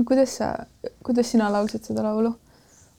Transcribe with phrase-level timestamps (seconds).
[0.00, 0.48] no kuidas sa,
[1.04, 2.32] kuidas sina laulsid seda laulu?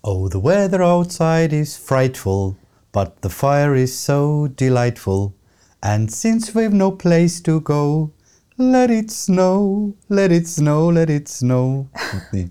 [0.03, 2.55] Oh, the weather outside is frightful,
[2.91, 5.33] but the fire is so delightful.
[5.81, 8.11] And since we've no place to go,
[8.57, 11.89] let it snow, let it snow, let it snow.
[12.33, 12.49] nii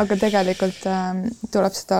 [0.00, 1.10] aga tegelikult äh,
[1.54, 1.98] tuleb seda,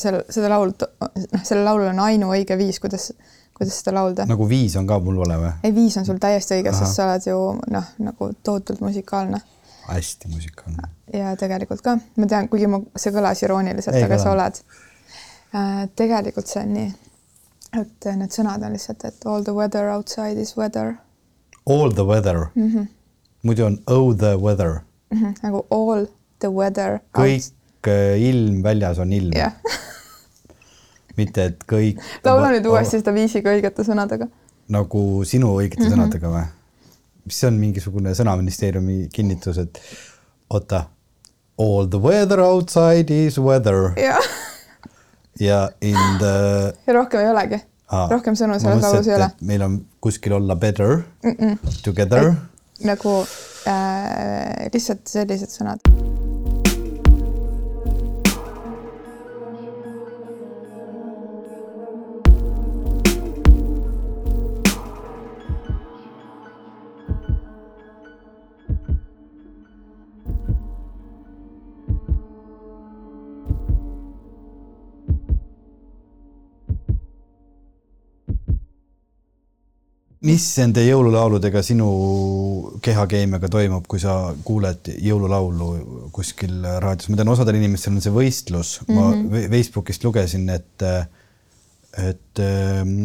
[0.00, 3.10] selle, seda laulu, noh, sellel laulul on ainuõige viis, kuidas,
[3.56, 4.28] kuidas seda laulda.
[4.28, 5.50] nagu viis on ka mul vale või?
[5.66, 7.40] ei, viis on sul täiesti õige, sest sa oled ju
[7.74, 9.42] noh, nagu tohutult musikaalne.
[9.88, 10.88] Hästi musikaalne.
[11.12, 14.60] ja tegelikult ka, ma tean, kuigi ma, see kõlas irooniliselt, aga sa oled
[15.54, 15.88] äh,.
[15.96, 16.90] tegelikult see on nii,
[17.80, 20.96] et need sõnad on lihtsalt, et all the weather outside is weather.
[21.66, 22.70] All the weather mm.
[22.70, 22.86] -hmm.
[23.42, 24.80] muidu on oh the weather
[25.10, 25.18] mm.
[25.18, 25.34] -hmm.
[25.42, 26.06] nagu all
[26.38, 27.00] the weather.
[27.12, 27.52] kõik.
[27.86, 29.52] Äh, ilm väljas on ilm yeah.
[31.18, 32.00] mitte, et kõik.
[32.24, 34.28] laula nüüd uuesti seda viisiga õigete sõnadega.
[34.68, 35.96] nagu sinu õigete mm -hmm.
[35.96, 36.46] sõnadega või?
[37.24, 39.80] Mis see on mingisugune sõnaministeeriumi kinnitus, et
[40.50, 40.84] oota,
[41.58, 43.92] all the weather outside is weather.
[45.40, 46.34] ja in the.
[46.86, 47.62] ja rohkem ei olegi.
[48.10, 49.30] rohkem sõnu selles laulus ei ole.
[49.40, 51.80] meil on kuskil olla better mm, -mm.
[51.84, 52.32] together.
[52.84, 53.16] nagu
[53.68, 56.23] äh, lihtsalt sellised sõnad
[80.24, 81.88] mis nende jõululauludega sinu
[82.84, 85.70] kehakeemiaga toimub, kui sa kuuled jõululaulu
[86.14, 89.26] kuskil raadios, ma tean, osadel inimestel on see võistlus mm, -hmm.
[89.28, 90.86] ma Facebookist lugesin, et,
[92.00, 93.04] et ähm,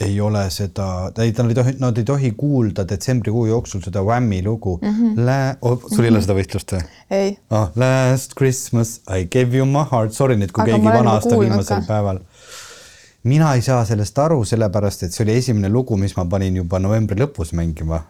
[0.00, 4.78] ei ole seda, nad ei tohi, nad ei tohi kuulda detsembrikuu jooksul seda Whammi lugu
[4.82, 4.88] mm.
[4.88, 5.24] -hmm.
[5.26, 6.84] Lä- oh,, sul ei ole seda võistlust või?
[7.10, 7.68] ei ah,.
[7.76, 11.84] Last Christmas I gave you my heart, sorry nüüd, kui Aga keegi vana aasta viimasel
[11.88, 12.20] päeval
[13.22, 16.78] mina ei saa sellest aru, sellepärast et see oli esimene lugu, mis ma panin juba
[16.78, 18.02] novembri lõpus mängima.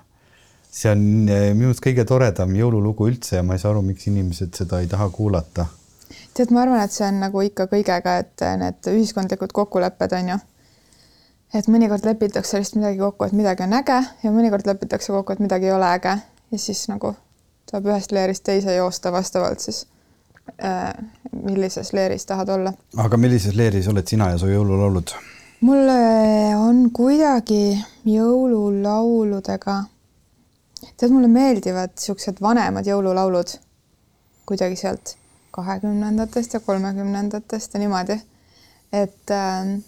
[0.71, 4.07] see on eh, minu arust kõige toredam jõululugu üldse ja ma ei saa aru, miks
[4.07, 5.67] inimesed seda ei taha kuulata.
[6.35, 10.39] tead, ma arvan, et see on nagu ikka kõigega, et need ühiskondlikud kokkulepped on ju.
[11.55, 15.43] et mõnikord lepitakse lihtsalt midagi kokku, et midagi on äge ja mõnikord lepitakse kokku, et
[15.43, 16.21] midagi ei ole äge
[16.53, 17.17] ja siis nagu
[17.71, 19.87] tuleb ühest leerist teise joosta vastavalt siis
[21.43, 22.73] millises leeris tahad olla.
[22.97, 25.15] aga millises leeris oled sina ja su jõululaulud?
[25.61, 27.79] mulle on kuidagi
[28.09, 29.77] jõululauludega,
[30.97, 33.57] tead, mulle meeldivad niisugused vanemad jõululaulud
[34.49, 35.15] kuidagi sealt
[35.55, 38.21] kahekümnendatest ja kolmekümnendatest ja niimoodi.
[38.93, 39.79] et äh,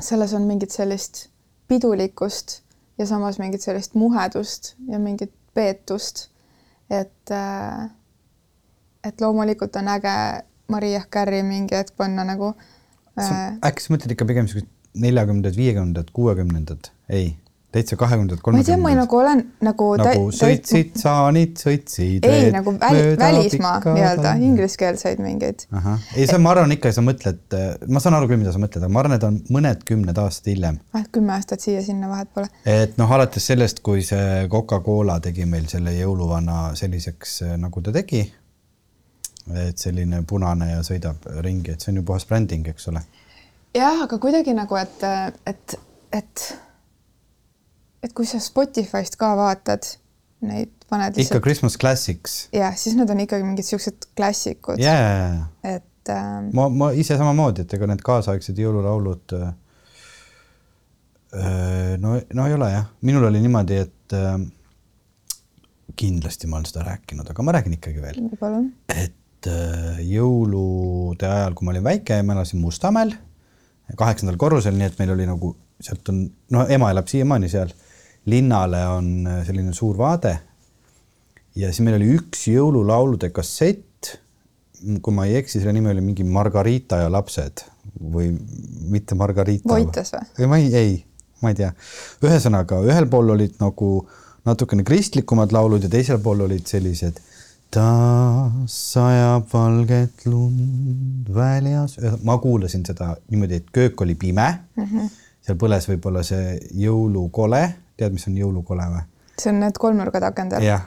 [0.00, 1.28] selles on mingit sellist
[1.68, 2.60] pidulikkust
[2.98, 6.28] ja samas mingit sellist muhedust ja mingit peetust.
[6.90, 7.90] et äh,
[9.06, 10.16] et loomulikult on äge
[10.72, 12.52] Maria Carey mingi hetk panna nagu
[13.18, 13.56] äh....
[13.64, 17.34] äkki sa mõtled ikka pigem siuksed neljakümnendad, viiekümnendad, kuuekümnendad, ei,
[17.72, 18.80] täitsa kahekümnendad, kolmekümnendad.
[18.82, 19.88] ma ei tea, ma nagu olen nagu.
[20.00, 22.24] nagu sõitsid saanid, sõitsid.
[22.24, 25.66] ei nagu väli, välismaa nii-öelda ingliskeelseid mingeid.
[26.16, 27.58] ei, see ma arvan ikka, sa mõtled,
[27.92, 30.50] ma saan aru küll, mida sa mõtled, aga ma arvan, need on mõned kümned aastad
[30.54, 30.80] hiljem.
[30.96, 32.48] ah, kümme aastat siia-sinna vahet pole.
[32.64, 38.24] et noh, alates sellest, kui see Coca-Cola tegi meil selle jõuluvana selliseks, nagu ta tegi
[39.54, 43.02] et selline punane ja sõidab ringi, et see on ju puhas bränding, eks ole.
[43.76, 45.04] jah, aga kuidagi nagu, et,
[45.46, 45.76] et,
[46.16, 46.46] et,
[48.02, 49.86] et kui sa Spotify'st ka vaatad
[50.46, 51.36] neid, paned lihtsalt.
[51.36, 52.48] ikka Christmas Classics.
[52.54, 55.46] jah, siis need on ikkagi mingid siuksed klassikud yeah..
[55.64, 56.50] et ähm....
[56.56, 59.54] ma, ma ise samamoodi, et ega need kaasaegsed jõululaulud äh,.
[62.02, 64.34] no, no ei ole jah, minul oli niimoodi, et äh,
[65.96, 68.18] kindlasti ma olen seda rääkinud, aga ma räägin ikkagi veel.
[68.92, 73.12] et et äh, jõulude ajal, kui ma olin väike, ma elasin Mustamäel,
[73.96, 75.52] kaheksandal korrusel, nii et meil oli nagu
[75.82, 76.22] sealt on,
[76.54, 77.72] no ema elab siiamaani seal,
[78.32, 80.38] linnale on äh, selline suur vaade.
[81.56, 84.16] ja siis meil oli üks jõululaulude kassett.
[85.02, 87.64] kui ma ei eksi, selle nimi oli mingi Margarita ja lapsed
[87.96, 88.28] või
[88.92, 89.68] mitte Margarita.
[89.68, 90.48] Voites või?
[90.48, 90.98] ma ei, ei,
[91.42, 91.72] ma ei tea.
[92.24, 94.08] ühesõnaga, ühel pool olid nagu
[94.46, 97.20] natukene kristlikumad laulud ja teisel pool olid sellised
[97.70, 104.84] taas sajab valget lund väljas, ma kuulasin seda niimoodi, et köök oli pime mm.
[104.84, 105.08] -hmm.
[105.40, 107.62] seal põles võib-olla see jõulukole,
[107.96, 109.02] tead, mis on jõulukole või?
[109.38, 110.62] see on need kolmnurgad akendel.
[110.62, 110.86] jah,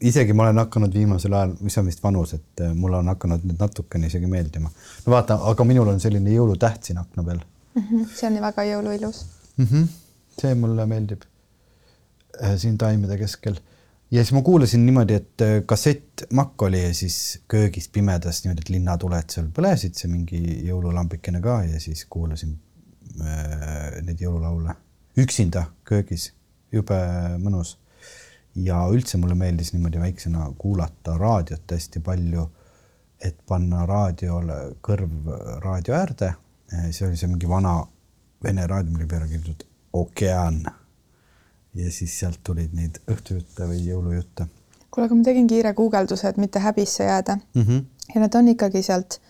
[0.00, 3.44] isegi ma olen hakanud viimasel ajal, mis on vist vanus, et äh, mulle on hakanud
[3.44, 4.70] need natukene isegi meeldima.
[5.06, 7.82] no vaata, aga minul on selline jõulutäht siin akna peal mm.
[7.82, 8.06] -hmm.
[8.14, 9.24] see on väga jõuluilus
[9.56, 9.66] mm.
[9.66, 9.88] -hmm.
[10.40, 11.22] see mulle meeldib
[12.42, 13.60] äh, siin taimede keskel
[14.10, 18.72] ja siis ma kuulasin niimoodi, et äh, kassettmakk oli ja siis köögis pimedas niimoodi, et
[18.74, 22.56] linnatuled seal põlesid, see mingi jõululambikene ka ja siis kuulasin
[23.22, 24.74] äh, neid jõululaule
[25.20, 26.30] üksinda köögis,
[26.72, 26.98] jube
[27.42, 27.76] mõnus.
[28.54, 32.48] ja üldse mulle meeldis niimoodi väiksena kuulata raadiot hästi palju,
[33.22, 35.30] et panna raadiole kõrv
[35.62, 36.34] raadio äärde.
[36.90, 37.86] see oli see mingi vana
[38.42, 40.62] vene raadio, mille peale kirjutatud Okean
[41.74, 44.46] ja siis sealt tulid neid õhtujutte või jõulujutte.
[44.90, 47.62] kuule, aga ma tegin kiire guugelduse, et mitte häbisse jääda mm.
[47.62, 47.84] -hmm.
[48.14, 49.20] ja need on ikkagi sealt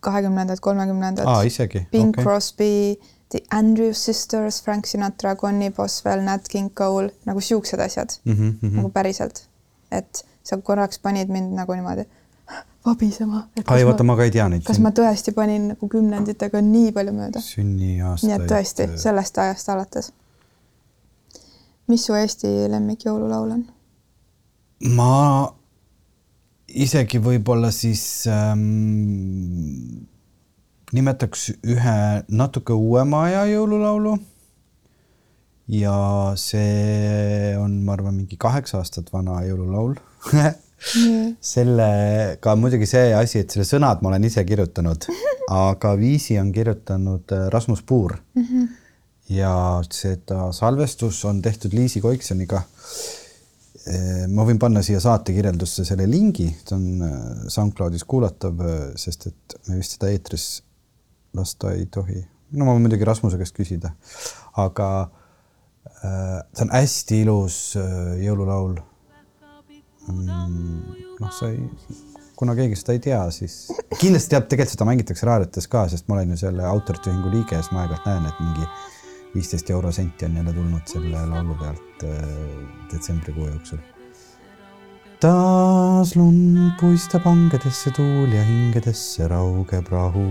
[0.00, 1.26] kahekümnendad, kolmekümnendad.
[1.26, 1.86] aa, isegi?
[1.92, 2.24] Bing okay.
[2.24, 2.98] Crosby,
[3.28, 8.32] The Andrews Sisters, Frank Sinatra, Connie Boswell, Nat King Cole, nagu siuksed asjad mm.
[8.32, 8.76] -hmm.
[8.76, 9.48] nagu päriselt.
[9.90, 12.04] et sa korraks panid mind nagu niimoodi
[12.86, 13.48] vabisema.
[13.66, 14.62] ai, vaata, ma ka ei tea neid.
[14.66, 17.40] kas ma tõesti panin nagu kümnenditega nii palju mööda?
[17.40, 18.30] sünniaastaid.
[18.30, 20.12] nii et tõesti, sellest ajast alates
[21.92, 23.66] mis su Eesti lemmikjõululaul on?
[24.96, 25.12] ma
[26.72, 28.02] isegi võib-olla siis
[28.32, 30.02] ähm,
[30.96, 31.96] nimetaks ühe
[32.32, 34.16] natuke uuema aja jõululaulu.
[35.72, 35.94] ja
[36.40, 39.94] see on, ma arvan, mingi kaheksa aastat vana jõululaul
[41.54, 45.06] sellega muidugi see asi, et selle sõnad ma olen ise kirjutanud,
[45.68, 48.46] aga viisi on kirjutanud äh, Rasmus Puur mm.
[48.46, 48.70] -hmm
[49.32, 49.54] ja
[49.90, 52.62] seda salvestus on tehtud Liisi Koiksoniga.
[54.30, 57.14] ma võin panna siia saate kirjeldusse selle lingi, ta on äh,
[57.50, 60.44] SoundCloudis kuulatav, äh, sest et me vist seda eetris
[61.34, 62.20] lasta ei tohi.
[62.52, 63.90] no ma võin muidugi Rasmuse käest küsida,
[64.62, 67.58] aga äh, see on hästi ilus
[68.22, 68.78] jõululaul.
[70.12, 71.66] Mm, noh, sa ei,
[72.38, 73.64] kuna keegi seda ei tea, siis
[73.98, 77.58] kindlasti teab, tegelikult seda mängitakse raadiotes ka, sest ma olen ju selle autorite ühingu liige
[77.58, 78.70] ja siis ma aeg-ajalt näen, et mingi
[79.34, 82.28] viisteist eurosenti on jälle tulnud selle laulu pealt äh,
[82.92, 83.78] detsembrikuu jooksul.
[85.20, 90.26] taas lund puistab hangedesse tuul ja hingedesse raugeb rahu.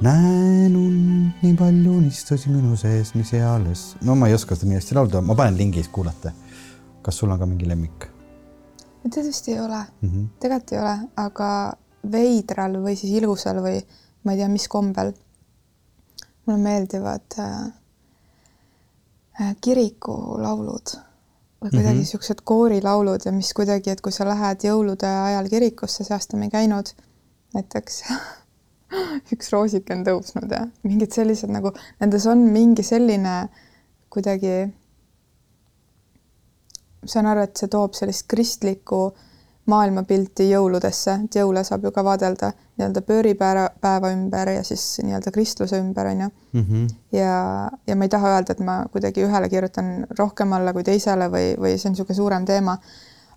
[0.00, 3.96] näen und, nii palju unistusi minu sees, mis eales.
[4.04, 6.32] no ma ei oska seda hästi laulda, ma panen lingis, kuulate.
[7.02, 8.10] kas sul on ka mingi lemmik?
[9.08, 11.72] tead vist ei ole mm -hmm., tegelikult ei ole, aga
[12.12, 13.80] veidral või siis ilusal või
[14.24, 15.12] ma ei tea, mis kombel
[16.46, 17.72] mulle meeldivad äh,
[19.40, 20.96] äh, kirikulaulud
[21.60, 22.10] või kuidagi mm -hmm.
[22.10, 26.48] siuksed koorilaulud ja mis kuidagi, et kui sa lähed jõulude ajal kirikusse, see aasta me
[26.48, 26.92] ei käinud
[27.54, 28.02] näiteks
[29.34, 33.48] üks roosike on tõusnud ja mingid sellised nagu, nendes on mingi selline
[34.10, 34.72] kuidagi,
[37.04, 39.29] saan aru, et see toob sellist kristlikku äh,
[39.68, 45.78] maailmapilti jõuludesse, et jõule saab ju ka vaadelda nii-öelda pööripäeva ümber ja siis nii-öelda kristluse
[45.78, 46.28] ümber on ju.
[46.54, 46.86] -hmm.
[47.12, 47.34] ja,
[47.86, 51.52] ja ma ei taha öelda, et ma kuidagi ühele kirjutan rohkem alla kui teisele või,
[51.60, 52.78] või see on niisugune suurem teema.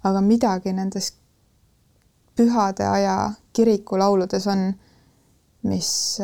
[0.04, 1.14] aga midagi nendes
[2.36, 4.74] pühade aja kirikulauludes on,
[5.64, 6.20] mis,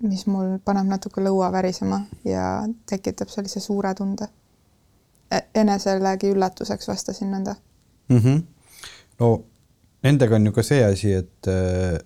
[0.00, 4.28] mis mul paneb natuke lõua värisema ja tekitab sellise suure tunde.
[5.30, 7.54] E-, eneselegi üllatuseks vastasin nõnda
[8.08, 8.18] mm.
[8.18, 8.55] -hmm
[9.20, 9.30] no
[10.06, 11.98] nendega on ju ka see asi, et äh,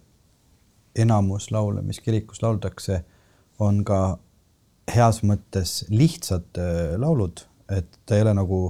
[0.99, 3.03] enamus laule, mis kirikus lauldakse,
[3.61, 4.01] on ka
[4.91, 8.61] heas mõttes lihtsad äh, laulud, et ta ei ole nagu,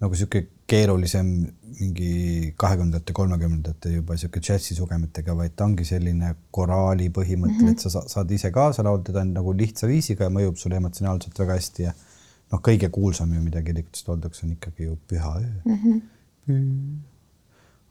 [0.00, 1.28] nagu sihuke keerulisem
[1.74, 7.76] mingi kahekümnendate, kolmekümnendate juba sihuke džässisugemetega, vaid ta ongi selline koraali põhimõttel mm, -hmm.
[7.76, 11.38] et sa saad ise kaasa laulda, ta on nagu lihtsa viisiga ja mõjub sulle emotsionaalselt
[11.38, 15.50] väga hästi ja noh, kõige kuulsam ju, mida kirikutest lauldakse, on ikkagi ju Püha öö
[15.64, 15.98] mm.
[16.46, 17.13] -hmm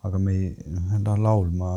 [0.04, 1.74] aga me ei, noh, laulma.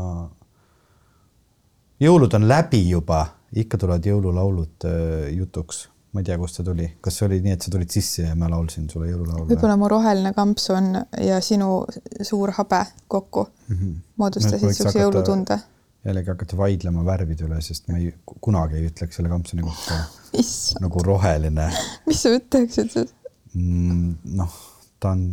[2.02, 3.22] jõulud on läbi juba,
[3.56, 5.86] ikka tulevad jõululaulud äh, jutuks.
[6.16, 8.34] ma ei tea, kust see tuli, kas see oli nii, et sa tulid sisse ja
[8.38, 9.46] ma laulsin sulle jõululaulu?
[9.50, 11.84] võib-olla mu roheline kamps on ja sinu
[12.24, 13.96] suur habe kokku mm -hmm.
[14.22, 15.58] moodustasid niisuguse jõulutunde.
[16.06, 20.00] jällegi hakata vaidlema värvide üle, sest ma ei, kunagi ei ütleks selle kampsuni kohta
[20.84, 21.70] nagu roheline.
[22.08, 23.14] mis sa ütleksid siis
[23.54, 24.16] mm,?
[24.40, 24.62] noh,
[25.00, 25.28] ta on,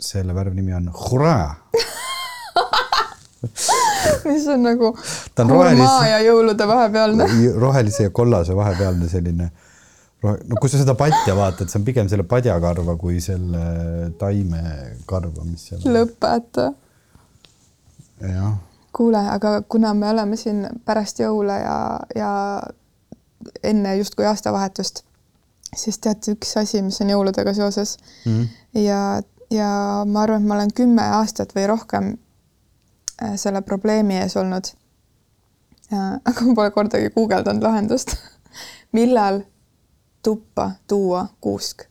[0.00, 1.54] selle värvnimi on hurraa
[4.28, 4.92] mis on nagu
[5.34, 7.28] ta on rohelise ja jõulude vahepealne.
[7.64, 9.50] rohelise ja kollase vahepealne selline,
[10.22, 15.68] no kui sa seda patja vaatad, see on pigem selle padjakarva kui selle taimekarva, mis
[15.70, 16.70] seal lõpeta.
[18.22, 18.54] jah.
[18.96, 21.80] kuule, aga kuna me oleme siin pärast jõule ja,
[22.16, 22.30] ja
[23.62, 25.04] enne justkui aastavahetust,
[25.76, 29.70] siis teate üks asi, mis on jõuludega seoses mm ja, ja
[30.06, 32.14] ma arvan, et ma olen kümme aastat või rohkem
[33.36, 34.72] selle probleemi ees olnud.
[35.90, 38.16] aga ma pole kordagi guugeldanud lahendust
[38.96, 39.42] millal
[40.22, 41.86] tuppa tuua kuusk?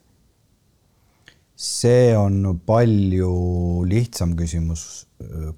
[1.56, 3.32] see on palju
[3.88, 5.06] lihtsam küsimus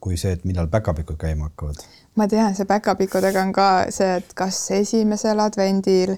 [0.01, 1.83] kui see, et millal päkapikud käima hakkavad.
[2.17, 6.15] ma tean, see päkapikkudega on ka see, et kas esimesel advendil,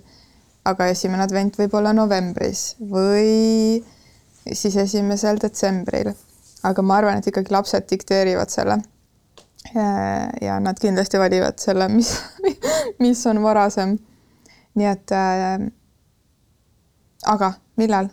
[0.69, 3.80] aga esimene advent võib olla novembris või
[4.52, 6.12] siis esimesel detsembril.
[6.62, 8.76] aga ma arvan, et ikkagi lapsed dikteerivad selle.
[9.75, 12.14] Ja nad kindlasti valivad selle, mis,
[13.02, 13.99] mis on varasem.
[14.79, 15.67] nii et äh,
[17.29, 18.09] aga millal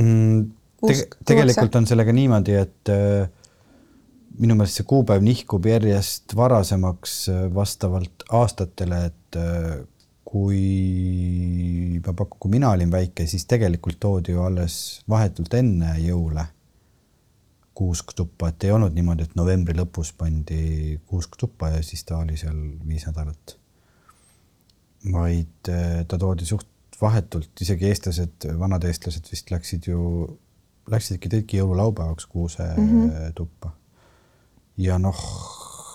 [0.00, 0.48] mm,?
[0.80, 3.26] Tege, tegelikult on sellega niimoodi, et äh,
[4.40, 9.74] minu meelest see kuupäev nihkub järjest varasemaks äh, vastavalt aastatele, et äh,
[10.24, 14.78] kui ma pakun, kui mina olin väike, siis tegelikult toodi ju alles
[15.10, 16.46] vahetult enne jõule
[17.74, 22.18] kuusk tuppa, et ei olnud niimoodi, et novembri lõpus pandi kuusk tuppa ja siis ta
[22.18, 23.56] oli seal viis nädalat.
[25.12, 26.68] vaid äh, ta toodi suht
[27.00, 30.00] vahetult, isegi eestlased, vanad eestlased vist läksid ju
[30.90, 33.32] läksidki, tõidki jõululaupäevaks kuuse mm -hmm.
[33.34, 33.72] tuppa.
[34.76, 35.20] ja noh,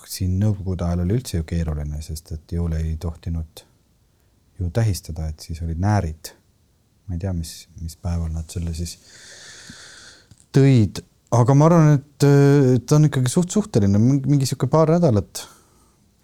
[0.07, 3.65] siin nõukogude ajal oli üldse ju keeruline, sest et jõule ei tohtinud
[4.59, 6.33] ju tähistada, et siis olid näärid.
[7.07, 8.97] ma ei tea, mis, mis päeval nad selle siis
[10.55, 11.03] tõid,
[11.41, 15.45] aga ma arvan, et ta on ikkagi suht suhteline, mingi niisugune paar nädalat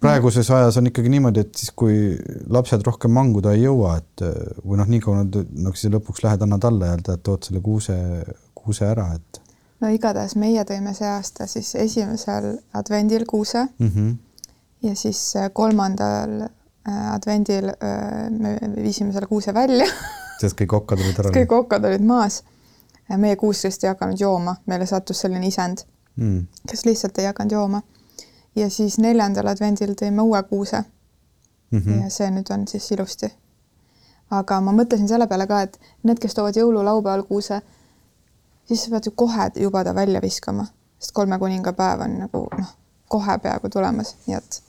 [0.02, 2.16] praeguses ajas on ikkagi niimoodi, et siis, kui
[2.50, 4.24] lapsed rohkem manguda ei jõua, et
[4.64, 7.62] või noh, nii kaua nad, no siis lõpuks lähed, annad alla ja tead, tood selle
[7.62, 7.98] kuuse
[8.62, 9.40] kuuse ära, et?
[9.82, 13.88] no igatahes meie tõime see aasta siis esimesel advendil kuuse mm.
[13.88, 14.12] -hmm.
[14.88, 19.88] ja siis äh, kolmandal äh, advendil äh, me viisime selle kuuse välja
[20.40, 21.34] sest kõik okkad olid ära?
[21.34, 22.42] kõik okkad olid maas.
[23.18, 25.84] Meie kuus vist ei hakanud jooma, meile sattus selline isend
[26.16, 27.82] mm., kes lihtsalt ei hakanud jooma.
[28.56, 30.82] ja siis neljandal advendil tõime uue kuuse
[31.70, 31.78] mm.
[31.78, 32.02] -hmm.
[32.02, 33.32] ja see nüüd on siis ilusti.
[34.30, 37.62] aga ma mõtlesin selle peale ka, et need, kes toovad jõululaupäeval kuuse
[38.68, 40.66] siis sa pead ju kohe juba ta välja viskama,
[40.98, 42.74] sest kolme kuningapäev on nagu noh,
[43.08, 44.62] kohe peaaegu tulemas, nii et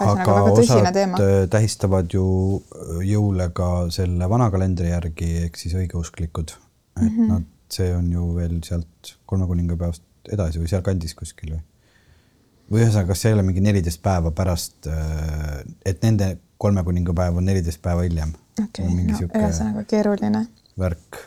[0.00, 1.14] aga osad äh,
[1.50, 2.24] tähistavad ju
[2.56, 6.54] äh, jõule ka selle vana kalendri järgi ehk siis õigeusklikud,
[6.96, 7.32] et mm -hmm.
[7.34, 11.64] nad, see on ju veel sealt kolme kuningapäevast edasi või sealkandis kuskil või?
[12.70, 17.40] või ühesõnaga, kas see ei ole mingi neliteist päeva pärast, äh, et nende kolme kuningapäev
[17.40, 18.36] on neliteist päeva hiljem?
[18.60, 20.46] okei okay,, no ühesõnaga keeruline.
[20.78, 21.26] värk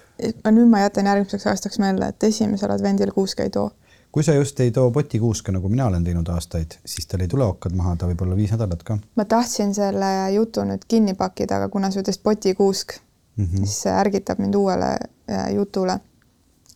[0.51, 3.71] nüüd ma jätan järgmiseks aastaks meelde, et esimesel advendil kuuske ei too.
[4.11, 7.45] kui sa just ei too potikuuske, nagu mina olen teinud aastaid, siis tal ei tule
[7.45, 8.97] okkad maha, ta võib olla viis nädalat ka.
[9.15, 12.97] ma tahtsin selle jutu nüüd kinni pakkida, aga kuna sa ütlesid potikuusk
[13.35, 13.65] mm, -hmm.
[13.65, 14.91] siis see ärgitab mind uuele
[15.29, 15.99] äh, jutule.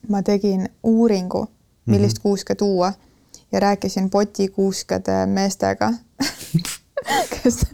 [0.09, 1.47] Ma tegin uuringu,
[1.85, 2.23] millist mm -hmm.
[2.23, 2.93] kuuske tuua
[3.51, 5.93] ja rääkisin potikuuskede meestega
[7.33, 7.65] kes,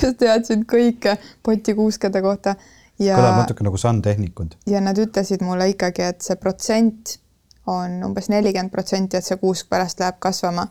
[0.00, 2.56] kes teadsid kõike potikuuskede kohta
[2.98, 4.56] ja kõlab natuke nagu sandtehnikud.
[4.66, 7.18] ja nad ütlesid mulle ikkagi, et see protsent
[7.66, 10.66] on umbes nelikümmend protsenti, et see kuusk pärast läheb kasvama.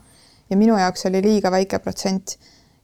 [0.50, 2.38] ja minu jaoks oli liiga väike protsent.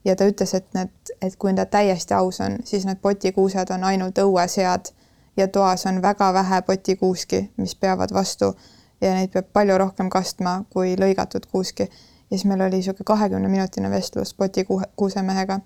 [0.04, 3.84] ja ta ütles, et need, et kui ta täiesti aus on, siis need potikuused on
[3.84, 4.92] ainult õuesead
[5.40, 8.52] ja toas on väga vähe potikuuski, mis peavad vastu
[9.00, 11.88] ja neid peab palju rohkem kastma kui lõigatud kuuski.
[12.30, 15.60] ja siis meil oli niisugune kahekümne minutine vestlus potikuusemehega.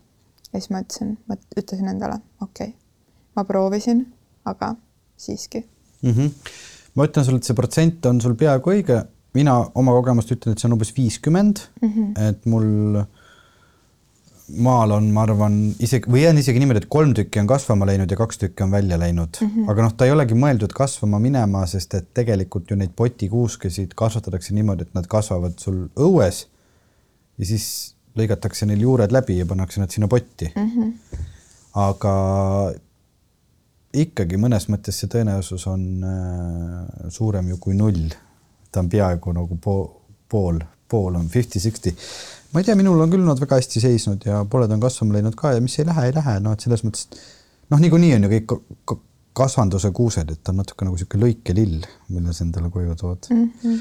[0.53, 2.85] ja siis ma ütlesin, ma ütlesin endale, okei okay
[3.37, 4.07] ma proovisin,
[4.45, 4.75] aga
[5.17, 5.65] siiski
[6.03, 6.11] mm.
[6.11, 6.31] -hmm.
[6.95, 9.01] ma ütlen sulle, et see protsent on sul peaaegu õige,
[9.35, 12.29] mina oma kogemust ütlen, et see on umbes viiskümmend mm, -hmm.
[12.29, 13.03] et mul
[14.49, 18.11] maal on, ma arvan, isegi või on isegi niimoodi, et kolm tükki on kasvama läinud
[18.11, 19.71] ja kaks tükki on välja läinud mm, -hmm.
[19.73, 24.55] aga noh, ta ei olegi mõeldud kasvama minema, sest et tegelikult ju neid potikuuskesid kasvatatakse
[24.55, 26.45] niimoodi, et nad kasvavad sul õues
[27.39, 30.71] ja siis lõigatakse neil juured läbi ja pannakse nad sinna potti mm.
[30.71, 30.93] -hmm.
[31.87, 32.15] aga
[33.95, 38.13] ikkagi mõnes mõttes see tõenäosus on äh, suurem ju kui null.
[38.73, 39.89] ta on peaaegu nagu pool,
[40.29, 40.59] pool,
[40.95, 41.95] pool on fifty-sixty.
[42.53, 45.35] ma ei tea, minul on küll nad väga hästi seisnud ja pooled on kasvama läinud
[45.39, 47.09] ka ja mis ei lähe, ei lähe, noh, et selles mõttes
[47.73, 48.97] noh, niikuinii on ju kõik
[49.35, 53.51] kasvanduse kuused, et ta on natuke nagu niisugune lõikelill, mille sa endale koju tood mm.
[53.65, 53.81] -hmm.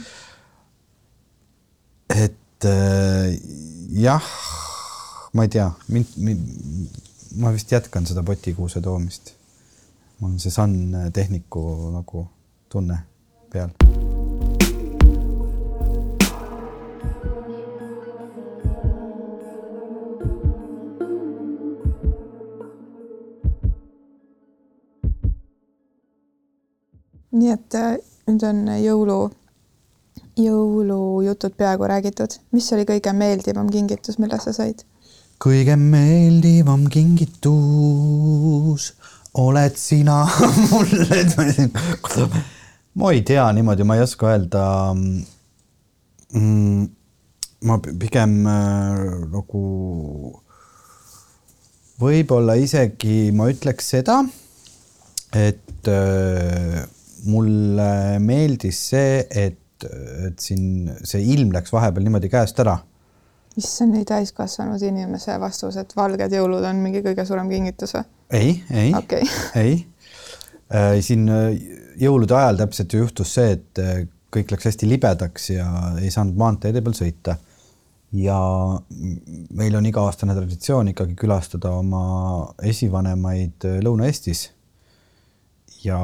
[2.25, 3.37] et äh,
[4.01, 4.33] jah,
[5.37, 6.99] ma ei tea, mind, mind,
[7.37, 9.35] ma vist jätkan seda potikuuse toomist
[10.23, 12.27] mul on see Sun tehniku nagu
[12.69, 12.97] tunne
[13.51, 14.12] peal.
[27.33, 27.95] Nii et äh,
[28.29, 29.17] nüüd on jõulu,
[30.39, 32.31] jõulujutud peaaegu räägitud.
[32.51, 34.83] mis oli kõige meeldivam kingitus, mille sa said?
[35.43, 38.93] kõige meeldivam kingitus
[39.33, 40.27] oled sina
[40.71, 41.23] mulle
[42.93, 46.85] ma ei tea niimoodi, ma ei oska öelda mm,.
[47.65, 48.99] ma pigem äh,
[49.33, 49.63] nagu
[52.03, 54.23] võib-olla isegi ma ütleks seda,
[55.33, 56.83] et äh,
[57.29, 59.87] mulle meeldis see, et,
[60.27, 62.79] et siin see ilm läks vahepeal niimoodi käest ära.
[63.55, 68.05] mis on nii täiskasvanud inimese vastus, et valged jõulud on mingi kõige suurem kingitus või?
[68.33, 69.27] ei, ei okay.,
[69.63, 69.81] ei
[71.01, 71.53] siin äh,
[72.01, 75.67] jõulude ajal täpselt ju juhtus see, et äh, kõik läks hästi libedaks ja
[76.01, 77.37] ei saanud maanteede peal sõita.
[78.13, 78.37] ja
[79.57, 84.49] meil on iga-aastane traditsioon ikkagi külastada oma esivanemaid äh, Lõuna-Eestis.
[85.83, 85.99] ja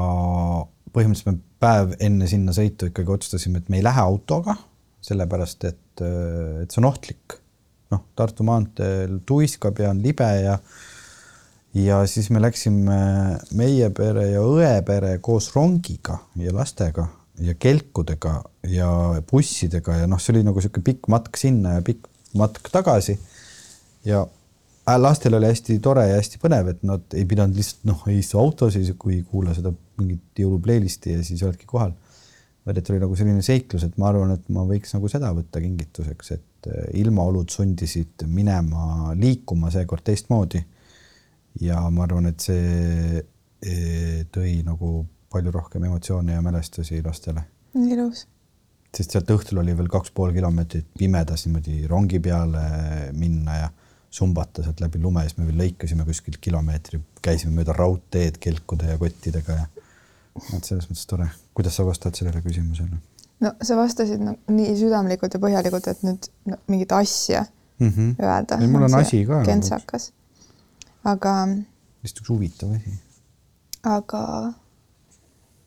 [0.94, 4.56] põhimõtteliselt me päev enne sinna sõitu ikkagi otsustasime, et me ei lähe autoga,
[5.04, 7.38] sellepärast et, et see on ohtlik.
[7.90, 10.58] noh, Tartu maanteel tuiskab ja on libe ja
[11.74, 12.98] ja siis me läksime
[13.58, 17.06] meie pere ja õe pere koos rongiga ja lastega
[17.40, 18.90] ja kelkudega ja
[19.30, 23.18] bussidega ja noh, see oli nagu niisugune pikk matk sinna ja pikk matk tagasi.
[24.04, 24.39] ja Äh,
[24.98, 28.38] lastel oli hästi tore ja hästi põnev, et nad ei pidanud lihtsalt noh, ei istu
[28.40, 31.92] autos ja kui kuula seda mingit jõuluplaylisti ja siis oledki kohal.
[32.66, 35.62] vaid et oli nagu selline seiklus, et ma arvan, et ma võiks nagu seda võtta
[35.62, 40.60] kingituseks, et äh, ilmaolud sundisid minema liikuma seekord teistmoodi.
[41.60, 47.44] ja ma arvan, et see äh, tõi nagu palju rohkem emotsioone ja mälestusi lastele.
[47.74, 48.26] ilus.
[48.96, 52.64] sest sealt õhtul oli veel kaks pool kilomeetrit pimedas niimoodi rongi peale
[53.14, 53.68] minna ja
[54.10, 58.98] sumbata sealt läbi lume, siis me veel lõikasime kuskilt kilomeetri, käisime mööda raudteed kelkude ja
[58.98, 59.68] kottidega ja
[60.56, 61.28] et selles mõttes tore.
[61.54, 62.98] kuidas sa vastad sellele küsimusele?
[63.44, 67.44] no sa vastasid no, nii südamlikult ja põhjalikult, et nüüd no, mingit asja
[67.80, 68.14] mm -hmm.
[68.24, 68.58] öelda.
[68.66, 69.42] mul on asi ka.
[69.44, 71.12] kentsakas nagu..
[71.14, 71.34] aga.
[72.02, 72.96] lihtsalt üks huvitav asi.
[73.82, 74.24] aga,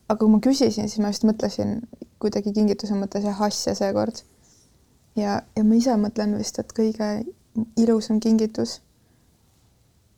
[0.09, 1.79] aga kui ma küsisin, siis ma just mõtlesin
[2.19, 4.23] kuidagi kingituse mõttes jah, asja seekord.
[5.15, 7.09] ja, ja ma ise mõtlen vist, et kõige
[7.77, 8.81] ilusam kingitus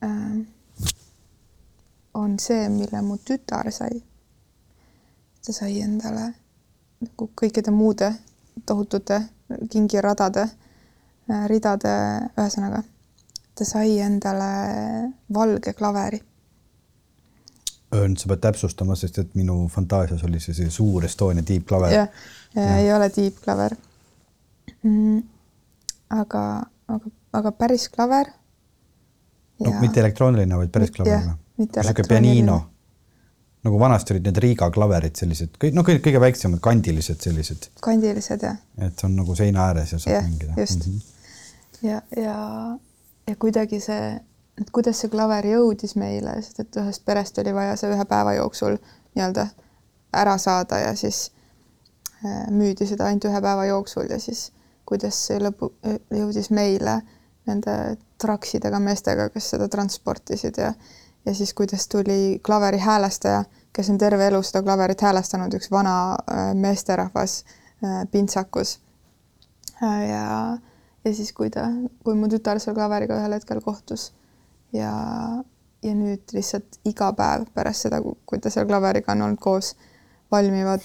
[0.04, 0.46] äh,
[2.14, 4.02] on see, mille mu tütar sai.
[5.46, 6.32] ta sai endale
[7.00, 8.12] nagu kõikide muude
[8.66, 9.20] tohutute
[9.70, 11.92] kingiradade äh, ridade,
[12.38, 12.82] ühesõnaga
[13.56, 14.48] ta sai endale
[15.32, 16.18] valge klaveri.
[17.96, 21.92] Õrn, sa pead täpsustama, sest et minu fantaasias oli see, see suur Estonia tiibklaver.
[21.94, 22.08] jah
[22.56, 23.76] ja., ei ole tiibklaver
[24.82, 25.22] mm,.
[26.18, 26.42] aga,
[26.88, 28.30] aga aga päris klaver.
[29.64, 31.36] no mitte elektrooniline, vaid päris klaver või?
[31.58, 32.60] niisugune pianino.
[33.66, 37.70] nagu vanasti olid need Riiga klaverid sellised, kõik, no kõige, kõige väiksemad, kandilised sellised.
[37.82, 38.58] kandilised, jah.
[38.78, 40.54] et on nagu seina ääres ja saab ja, mängida.
[40.60, 40.92] just mm.
[40.92, 41.88] -hmm.
[41.88, 42.36] ja, ja,
[43.28, 44.20] ja kuidagi see,
[44.60, 48.34] et kuidas see klaver jõudis meile, sest et ühest perest oli vaja see ühe päeva
[48.34, 48.78] jooksul
[49.14, 49.48] nii-öelda
[50.12, 51.32] ära saada ja siis
[52.24, 54.52] äh, müüdi seda ainult ühe päeva jooksul ja siis
[54.86, 55.72] kuidas see lõpu,
[56.14, 57.00] jõudis meile
[57.46, 60.72] nende traksidega meestega, kes seda transportisid ja
[61.26, 65.94] ja siis, kuidas tuli klaveri häälestaja, kes on terve elu seda klaverit häälestanud, üks vana
[66.14, 67.44] äh, meesterahvas
[67.84, 68.78] äh, pintsakus.
[69.82, 70.58] Äh, ja,
[71.04, 71.66] ja siis, kui ta,
[72.04, 74.12] kui mu tütar seal klaveriga ühel hetkel kohtus
[74.72, 74.92] ja,
[75.82, 79.74] ja nüüd lihtsalt iga päev pärast seda, kui ta seal klaveriga on olnud koos
[80.30, 80.80] valmivad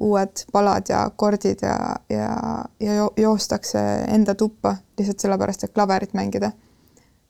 [0.00, 6.52] uued palad ja akordid ja, ja, ja joostakse enda tuppa lihtsalt sellepärast, et klaverit mängida.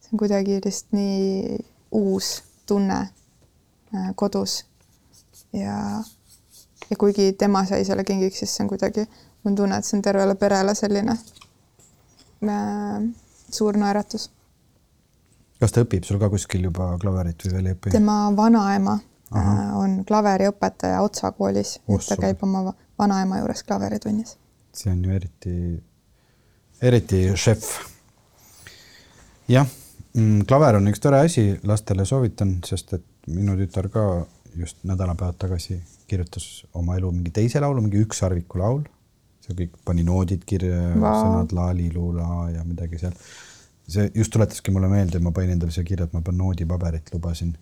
[0.00, 1.58] see on kuidagi lihtsalt nii
[1.92, 2.98] uus tunne
[3.94, 4.64] äh, kodus.
[5.52, 6.02] ja,
[6.90, 9.06] ja kuigi tema sai selle kingiks, siis see on kuidagi,
[9.42, 11.16] mul on tunne, et see on tervele perele selline
[12.44, 13.08] äh,
[13.50, 14.30] suur naeratus.
[15.60, 17.96] kas ta õpib sul ka kuskil juba klaverit või veel ei õpi?
[17.96, 18.98] tema vanaema
[19.32, 19.52] Aha.
[19.52, 24.36] Äh, on klaveriõpetaja Otsa koolis, et ta käib oma vanaema juures klaveritunnis.
[24.72, 25.54] see on ju eriti,
[26.82, 27.64] eriti šef.
[29.48, 29.68] jah,
[30.14, 34.04] mm, klaver on üks tore asi, lastele soovitan, sest et minu tütar ka
[34.56, 38.82] just nädalapäevad tagasi kirjutas oma elu mingi teise laulu, mingi ükssarviku laul.
[39.42, 43.16] see kõik pani noodid kirja wow., sõnad laaliluula ja midagi seal.
[43.88, 47.56] see just tuletaski mulle meelde, ma panin endale siia kirja, et ma pean noodipaberit lubasin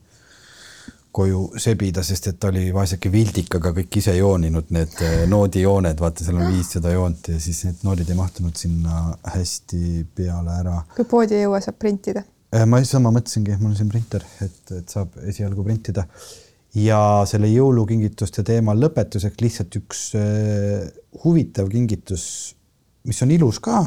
[1.12, 6.24] koju sebida, sest et ta oli vaeseke vildikaga kõik ise jooninud need eh, noodijooned, vaata,
[6.26, 9.00] seal on viissada joont ja siis need noodid ei mahtunud sinna
[9.34, 10.76] hästi peale ära.
[10.96, 12.22] kui poodi ei jõua, saab printida?
[12.54, 16.06] Eh, ma sama mõtlesingi, mul on siin printer, et, et saab esialgu printida.
[16.74, 20.84] ja selle jõulukingituste teema lõpetuseks lihtsalt üks äh,
[21.24, 22.26] huvitav kingitus,
[23.10, 23.80] mis on ilus ka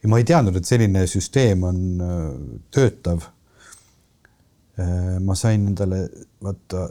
[0.00, 2.24] ja ma ei teadnud, et selline süsteem on äh,
[2.72, 3.39] töötav Äh,
[5.20, 6.04] ma sain endale,
[6.44, 6.88] vaata,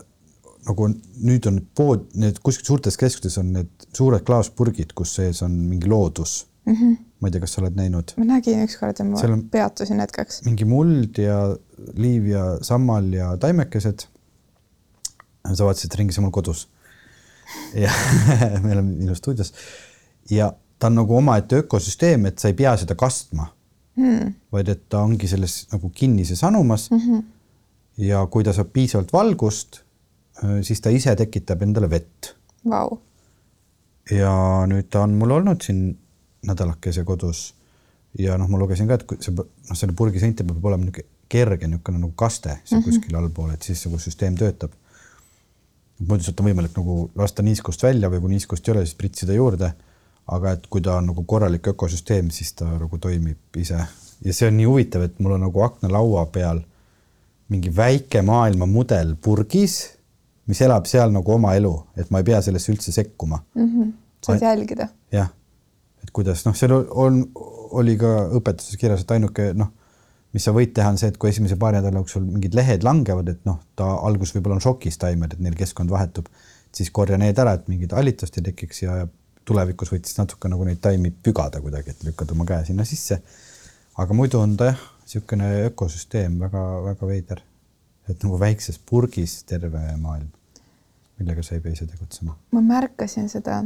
[0.67, 0.89] nagu
[1.25, 5.89] nüüd on pood, need kuskil suurtes keskustes on need suured klaaspurgid, kus sees on mingi
[5.89, 6.75] loodus mm.
[6.75, 6.97] -hmm.
[7.19, 8.13] ma ei tea, kas sa oled näinud?
[8.17, 9.43] ma nägin ükskord ja ma on...
[9.52, 10.41] peatusin hetkeks.
[10.45, 11.39] mingi muld ja
[11.95, 14.08] liiv ja sammal ja taimekesed.
[15.54, 16.67] sa vaatasid ringi, see on mul kodus.
[17.84, 17.91] ja
[18.63, 19.54] me oleme minu stuudios
[20.30, 23.49] ja ta on nagu omaette ökosüsteem, et sa ei pea seda kastma
[23.97, 26.99] hmm., vaid et ta ongi selles nagu kinnises anumas mm.
[26.99, 27.23] -hmm.
[27.99, 29.81] Ja kui ta saab piisavalt valgust,
[30.43, 32.33] äh, siis ta ise tekitab endale vett.
[32.67, 32.97] Wow..
[34.12, 34.31] ja
[34.67, 35.93] nüüd ta on mul olnud siin
[36.47, 37.53] nädalakese kodus.
[38.17, 41.17] Ja noh, ma lugesin ka, et kui see noh, selle purgi seinte peab olema niisugune
[41.29, 42.85] kerge niisugune nagu kaste seal mm -hmm.
[42.85, 44.71] kuskil allpool, et siis nagu süsteem töötab.
[45.99, 49.33] muidu sealt on võimalik nagu lasta niiskust välja või kui niiskust ei ole, siis pritsida
[49.33, 49.73] juurde.
[50.27, 53.79] Aga et kui ta on nagu korralik ökosüsteem, siis ta nagu toimib ise.
[54.25, 56.62] Ja see on nii huvitav, et mul on nagu aknalaua peal
[57.49, 59.79] mingi väike maailmamudel purgis,
[60.49, 63.65] mis elab seal nagu oma elu, et ma ei pea sellesse üldse sekkuma mm.
[63.65, 63.91] -hmm.
[64.25, 64.88] saad jälgida.
[65.12, 65.29] jah,
[66.03, 67.23] et kuidas noh, seal on,
[67.79, 69.71] oli ka õpetuses kirjas, et ainuke noh,
[70.33, 73.29] mis sa võid teha, on see, et kui esimese paari nädala jooksul mingid lehed langevad,
[73.33, 76.29] et noh, ta alguses võib-olla on šokis taimed, et neil keskkond vahetub,
[76.75, 78.99] siis korja need ära, et mingit hallitust ei tekiks ja
[79.49, 83.21] tulevikus võiks natuke nagu neid taimi pügada kuidagi, et lükkad oma käe sinna sisse.
[83.99, 87.41] aga muidu on ta jah, niisugune ökosüsteem väga-väga veider.
[88.09, 90.29] et nagu väikses purgis terve maailm,
[91.19, 92.37] millega sa ei pea ise tegutsema.
[92.51, 93.63] ma märkasin seda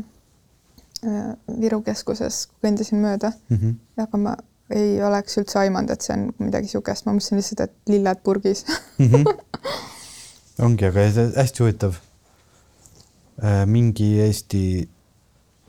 [1.03, 3.75] äh, Viru keskuses, kui kõndisin mööda mm, -hmm.
[4.03, 4.35] aga ma
[4.69, 8.65] ei oleks üldse aimanud, et see on midagi niisugust, ma mõtlesin lihtsalt, et lilled purgis
[8.97, 9.07] mm.
[9.07, 9.23] -hmm.
[10.65, 11.95] ongi, aga hästi huvitav.
[13.43, 14.89] Äh, mingi Eesti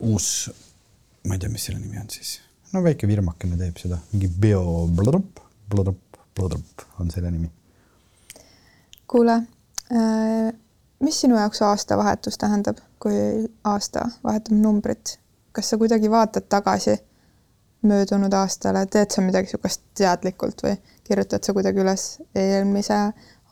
[0.01, 0.51] uus,
[1.25, 2.41] ma ei tea, mis selle nimi on siis,
[2.73, 4.61] no väike firmakene teeb seda, mingi bio
[5.71, 7.51] blõdrup, blõdrup on selle nimi.
[9.09, 9.35] kuule
[9.93, 10.53] äh,,
[11.01, 13.17] mis sinu jaoks aastavahetus tähendab, kui
[13.65, 15.19] aasta vahetab numbrit,
[15.53, 16.97] kas sa kuidagi vaatad tagasi
[17.85, 23.01] möödunud aastale, teed sa midagi niisugust teadlikult või kirjutad sa kuidagi üles eelmise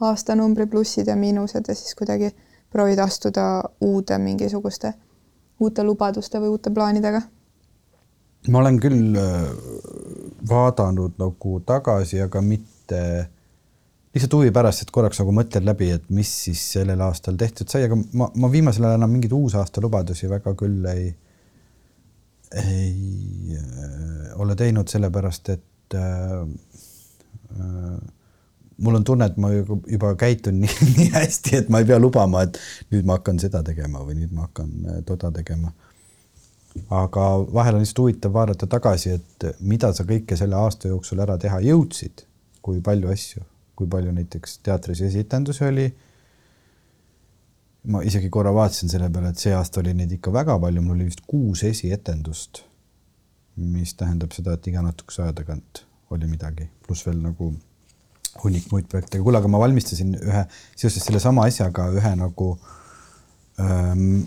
[0.01, 2.33] aastanumbri plussid ja miinused ja siis kuidagi
[2.73, 4.95] proovid astuda uude mingisuguste
[5.63, 7.23] uute lubaduste või uute plaanidega?
[8.51, 9.51] ma olen küll äh,
[10.49, 13.03] vaadanud nagu tagasi, aga mitte
[14.13, 17.87] lihtsalt huvi pärast, et korraks nagu mõtled läbi, et mis siis sellel aastal tehtud sai,
[17.89, 21.07] aga ma, ma viimasel ajal enam mingeid uusaasta lubadusi väga küll ei,
[22.61, 26.43] ei äh, ole teinud, sellepärast et äh,
[27.57, 27.97] äh,
[28.83, 32.45] mul on tunne, et ma juba käitun nii, nii hästi, et ma ei pea lubama,
[32.47, 32.59] et
[32.93, 35.73] nüüd ma hakkan seda tegema või nüüd ma hakkan äh, toda tegema.
[36.93, 41.37] Aga vahel on lihtsalt huvitav vaadata tagasi, et mida sa kõike selle aasta jooksul ära
[41.41, 42.25] teha jõudsid,
[42.65, 43.45] kui palju asju,
[43.77, 45.93] kui palju näiteks teatris esitendusi oli.
[47.83, 50.95] ma isegi korra vaatasin selle peale, et see aasta oli neid ikka väga palju, mul
[50.95, 52.63] oli vist kuus esietendust.
[53.57, 57.53] mis tähendab seda, et iga natukese aja tagant oli midagi, pluss veel nagu
[58.43, 60.45] hunnik muid projekte, kuule, aga ma valmistasin ühe,
[60.77, 62.55] seoses sellesama asjaga ühe nagu
[63.61, 64.23] ähm,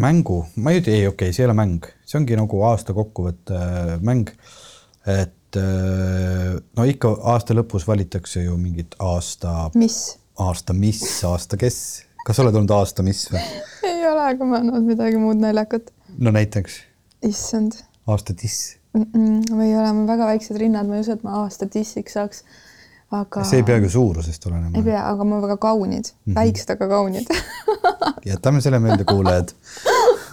[0.00, 2.94] mängu, ma ei tea, ei okei okay,, see ei ole mäng, see ongi nagu aasta
[2.96, 4.30] kokkuvõtte äh, mäng.
[5.06, 9.70] et äh, no ikka aasta lõpus valitakse ju mingit aasta.
[9.74, 10.18] mis?
[10.42, 11.78] aasta mis, aasta kes,
[12.26, 13.44] kas oled olnud aasta mis või?
[13.90, 15.92] ei ole, aga ma olen olnud midagi muud naljakat.
[16.18, 16.80] no näiteks?
[17.24, 17.80] issand.
[18.06, 19.08] aasta tiss mm?
[19.08, 22.18] -mm, või ei ole, mul väga väiksed rinnad, ma ei usu, et ma aasta tissiks
[22.18, 22.44] saaks
[23.10, 23.44] aga.
[23.44, 24.72] see ei pea ka suurusest olenema.
[24.78, 26.34] ei pea, aga ma väga kaunid mm, -hmm.
[26.34, 27.26] väiksed, aga kaunid
[28.30, 29.52] jätame selle meelde, kuulajad.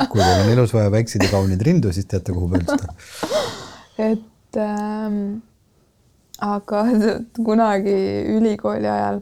[0.09, 2.93] kui teil on elus vaja väikseid ja kaunid rindu, siis teate, kuhu pöörduda.
[3.97, 5.37] et ähm,
[6.39, 6.85] aga
[7.49, 7.95] kunagi
[8.37, 9.21] ülikooli ajal,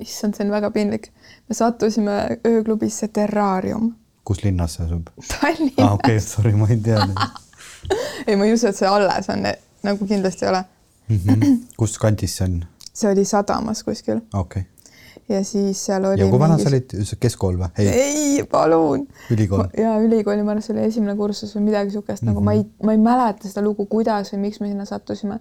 [0.00, 1.08] issand, see on väga piinlik,
[1.48, 3.94] me sattusime ööklubisse Terrarium.
[4.24, 5.08] kus linnas see asub?
[5.28, 5.78] Tallinnas.
[5.78, 7.18] ah,, okei okay,, sorry, ma ei teadnud
[8.26, 9.48] ei, ma ei usu, et see alles on,
[9.82, 10.64] nagu kindlasti ei ole
[11.12, 11.42] mm.
[11.42, 11.58] -hmm.
[11.76, 12.62] kus kandis see on?
[12.92, 14.20] see oli sadamas kuskil.
[14.34, 14.62] okei okay.
[15.28, 16.20] ja siis seal oli.
[16.20, 17.70] ja kui vana sa olid, keskkool või?
[17.78, 19.06] ei, palun.
[19.30, 19.68] ülikool?
[19.78, 22.32] ja ülikooli, ma arvan, see oli esimene kursus või midagi niisugust mm, -hmm.
[22.32, 22.86] nagu ma ei, mhm.
[22.86, 25.40] ma ei mäleta seda lugu, kuidas või miks me sinna sattusime.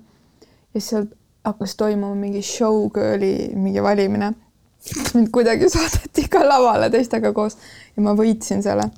[0.74, 1.10] ja siis seal
[1.46, 4.34] hakkas toimuma mingi showgirl'i mingi valimine.
[5.14, 7.58] mind kuidagi saadeti ka lavale teistega koos
[7.98, 8.90] ja ma võitsin selle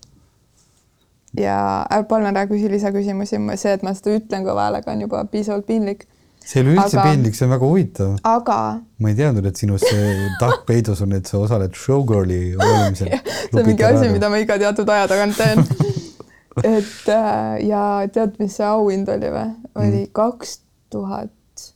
[1.38, 5.66] ja palun ära küsi lisaküsimusi, see, et ma seda ütlen kõva häälega, on juba piisavalt
[5.66, 6.06] piinlik
[6.44, 8.16] see ole üldse aga, piinlik, see on väga huvitav.
[8.28, 8.60] aga.
[9.00, 13.14] ma ei teadnud, et sinus see tahk peidus on, et sa osaled showgirl'i valimisel.
[13.50, 15.64] see on mingi asi, mida ma iga teatud aja tagant teen
[16.76, 19.50] et äh, ja tead, mis see auhind oli või?
[19.74, 20.12] oli mm.
[20.16, 20.70] kaks mm.
[20.94, 21.68] tuhat,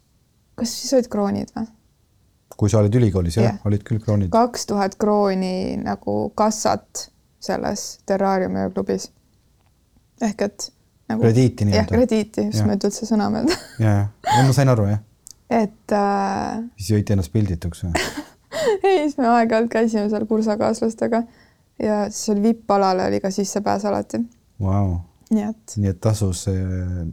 [0.59, 1.67] kas siis olid kroonid või?
[2.57, 4.31] kui sa olid ülikoolis jah yeah., olid küll kroonid?
[4.33, 7.07] kaks tuhat krooni nagu kassat
[7.43, 9.11] selles terraariumiklubis.
[10.21, 10.71] ehk et
[11.09, 11.21] nagu.
[11.21, 11.83] krediiti nii-öelda.
[11.83, 13.57] jah, krediiti, just ma ei ütle üldse sõna meelde.
[13.79, 15.03] ja, ja, ma sain aru jah.
[15.49, 16.63] et äh....
[16.77, 17.93] siis jõite ennast pildituks või
[18.87, 21.23] ei, siis me aeg-ajalt käisime seal kursakaaslastega
[21.83, 24.21] ja siis oli vipp-alale oli ka sissepääs alati
[24.63, 24.97] wow..
[25.31, 25.77] nii et.
[25.77, 26.57] nii et tasus äh,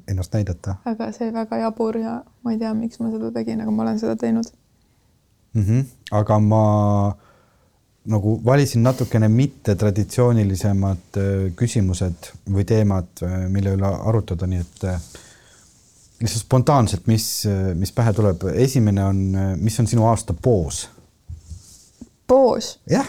[0.09, 0.78] ennast näidata.
[0.85, 4.00] aga see väga jabur ja ma ei tea, miks ma seda tegin, aga ma olen
[4.02, 4.50] seda teinud
[5.54, 5.62] mm.
[5.62, 5.85] -hmm.
[6.22, 6.64] aga ma
[8.11, 14.88] nagu valisin natukene mittetraditsioonilisemad äh, küsimused või teemad, äh, mille üle arutada, nii et
[16.21, 17.27] lihtsalt spontaanselt, mis,
[17.77, 18.45] mis pähe tuleb.
[18.55, 19.23] esimene on,
[19.61, 20.87] mis on sinu aasta poos?
[22.27, 22.79] poos?
[22.90, 23.09] jah,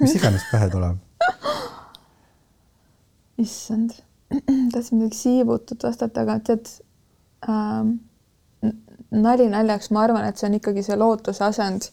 [0.00, 1.00] mis iganes pähe tuleb
[3.38, 3.90] issand,
[4.72, 6.68] tahtsin midagi siivutut vastata, aga tead
[7.48, 7.96] ähm,,
[9.10, 11.90] nali naljaks, ma arvan, et see on ikkagi see lootuse asend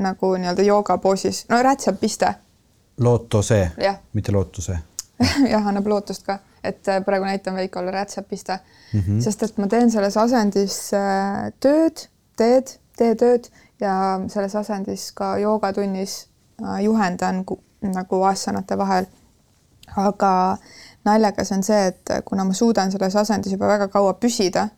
[0.00, 2.34] nagu nii-öelda joogapoosis, no rätsepiste.
[3.00, 3.70] lootuse,
[4.12, 4.78] mitte lootuse.
[5.52, 8.58] Jah, annab lootust ka, et äh, praegu näitan Veikole rätsepiste
[8.92, 9.20] mm, -hmm.
[9.20, 15.36] sest et ma teen selles asendis äh, tööd, teed, tee tööd ja selles asendis ka
[15.38, 16.28] joogatunnis
[16.62, 17.44] äh, juhendan
[17.82, 19.06] nagu asanate vahel.
[19.96, 20.56] Aga
[21.04, 24.68] naljakas on see, et kuna ma suudan selles asendis juba väga kaua püsida,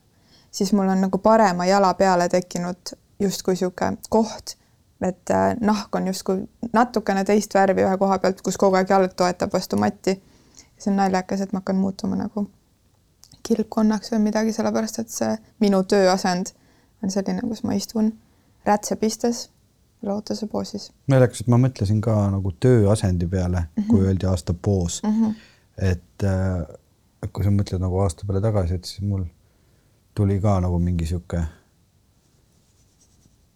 [0.51, 4.57] siis mul on nagu parema jala peale tekkinud justkui niisugune koht,
[5.05, 9.15] et äh, nahk on justkui natukene teist värvi ühe koha pealt, kus kogu aeg jalg
[9.17, 10.21] toetab vastu matti.
[10.79, 12.49] see on naljakas, et ma hakkan muutuma nagu
[13.47, 15.31] kilpkonnaks või midagi, sellepärast et see
[15.63, 16.53] minu tööasend
[17.03, 18.13] on selline, kus ma istun
[18.67, 19.49] rätsepistes
[20.03, 20.91] lootuse poosis.
[21.07, 23.89] naljakas, et ma mõtlesin ka nagu tööasendi peale mm, -hmm.
[23.89, 24.09] kui mhm.
[24.09, 25.11] öeldi aasta poos mm.
[25.11, 25.35] -hmm.
[25.79, 29.25] et äh, kui sa mõtled nagu aasta peale tagasi, et siis mul
[30.15, 31.43] tuli ka nagu mingi sihuke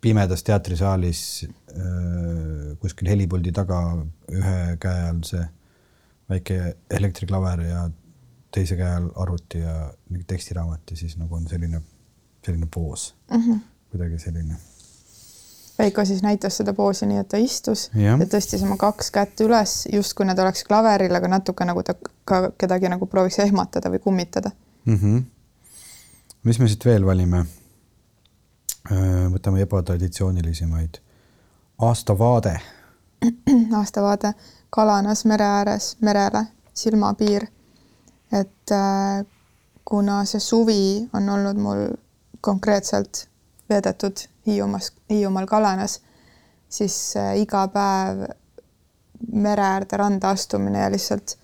[0.06, 3.80] pimedas teatrisaalis äh, kuskil helipuldi taga
[4.30, 5.42] ühe käe all see
[6.30, 6.58] väike
[6.98, 7.82] elektriklaver ja
[8.54, 11.82] teise käe all arvuti ja mingi tekstiraamat ja siis nagu on selline,
[12.46, 13.60] selline poos mm, -hmm.
[13.90, 14.62] kuidagi selline
[15.78, 19.42] Veiko siis näitas seda poosi nii, et ta istus ja, ja tõstis oma kaks kätt
[19.44, 21.92] üles, justkui need oleks klaveril, aga natuke nagu ta
[22.24, 24.96] ka kedagi nagu prooviks ehmatada või kummitada mm.
[24.96, 25.22] -hmm.
[26.42, 27.44] mis me siit veel valime?
[28.92, 30.98] Äh, võtame ebatraditsioonilisemaid.
[31.82, 32.60] aastavaade.
[33.78, 34.32] aastavaade,
[34.70, 36.44] kalanas mere ääres, merele,
[36.74, 37.46] silmapiir.
[38.32, 39.26] et äh,
[39.84, 41.82] kuna see suvi on olnud mul
[42.40, 43.28] konkreetselt
[43.70, 46.00] veedetud Hiiumaas, Hiiumaal Kalanas,
[46.68, 48.22] siis äh, iga päev
[49.32, 51.38] mere äärde randa astumine ja lihtsalt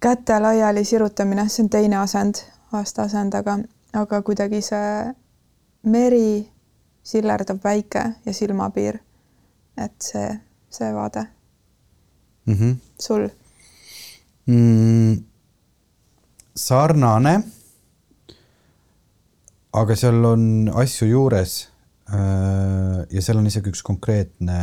[0.00, 2.40] käte laiali sirutamine, see on teine asend,
[2.72, 3.58] aasta asend, aga,
[3.92, 5.14] aga kuidagi see
[5.82, 6.53] meri
[7.04, 8.98] sillerdab väike ja silmapiir.
[9.76, 10.40] et see,
[10.70, 11.26] see vaade
[12.46, 12.54] mm.
[12.54, 12.76] -hmm.
[12.98, 13.28] sul
[14.46, 15.24] mm,?
[16.56, 17.42] sarnane
[19.74, 20.44] aga seal on
[20.82, 21.54] asju juures.
[22.12, 24.58] Äh, ja seal on isegi üks konkreetne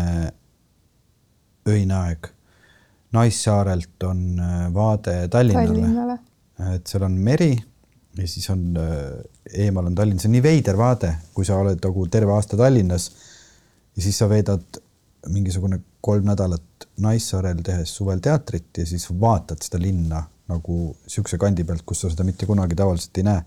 [1.67, 2.29] öine aeg.
[3.15, 6.17] Naissaarelt on äh, vaade Tallinnale, Tallinnale.,
[6.75, 7.51] et seal on meri
[8.17, 11.79] ja siis on äh, eemal on Tallinn, see on nii veider vaade, kui sa oled
[11.83, 13.09] nagu terve aasta Tallinnas
[13.95, 14.81] ja siis sa veedad
[15.31, 21.63] mingisugune kolm nädalat Naissaarel tehes suvel teatrit ja siis vaatad seda linna nagu niisuguse kandi
[21.63, 23.43] pealt, kus sa seda mitte kunagi tavaliselt ei näe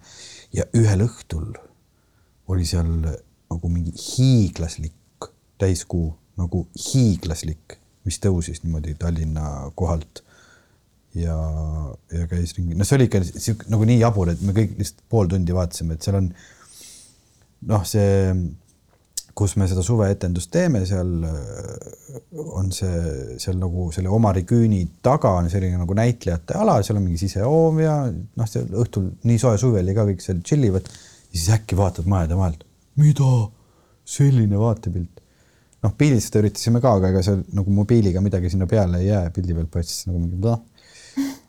[0.56, 1.50] ja ühel õhtul
[2.48, 2.90] oli seal
[3.50, 5.28] nagu mingi hiiglaslik
[5.60, 6.08] täiskuu,
[6.40, 10.24] nagu hiiglaslik, mis tõusis niimoodi Tallinna kohalt.
[11.18, 11.36] Ja,
[12.12, 15.06] ja käis ringi, no see oli ikka sihuke nagu nii jabur, et me kõik lihtsalt
[15.10, 16.28] pool tundi vaatasime, et seal on
[17.70, 18.34] noh, see,
[19.34, 21.10] kus me seda suveetendust teeme, seal
[22.54, 27.06] on see seal nagu selle Omari küüni taga on selline nagu näitlejate ala, seal on
[27.06, 30.86] mingi sisehoov ja noh, see õhtul nii soe suvi oli ka, kõik seal chill ivad.
[30.86, 32.62] ja siis äkki vaatad majade vahelt,
[33.00, 33.32] mida,
[34.06, 35.22] selline vaatepilt.
[35.84, 39.56] noh, pildistada üritasime ka, aga ega seal nagu mobiiliga midagi sinna peale ei jää, pildi
[39.58, 40.54] pealt paistis nagu mingi.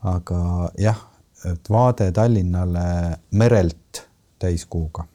[0.05, 0.99] Aga jah,
[1.49, 4.05] et vaade Tallinnale merelt
[4.39, 5.07] täiskuuga.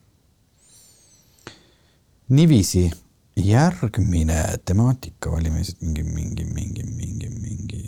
[2.31, 2.91] niiviisi
[3.37, 7.81] järgmine temaatika valime siit mingi, mingi, mingi, mingi, mingi.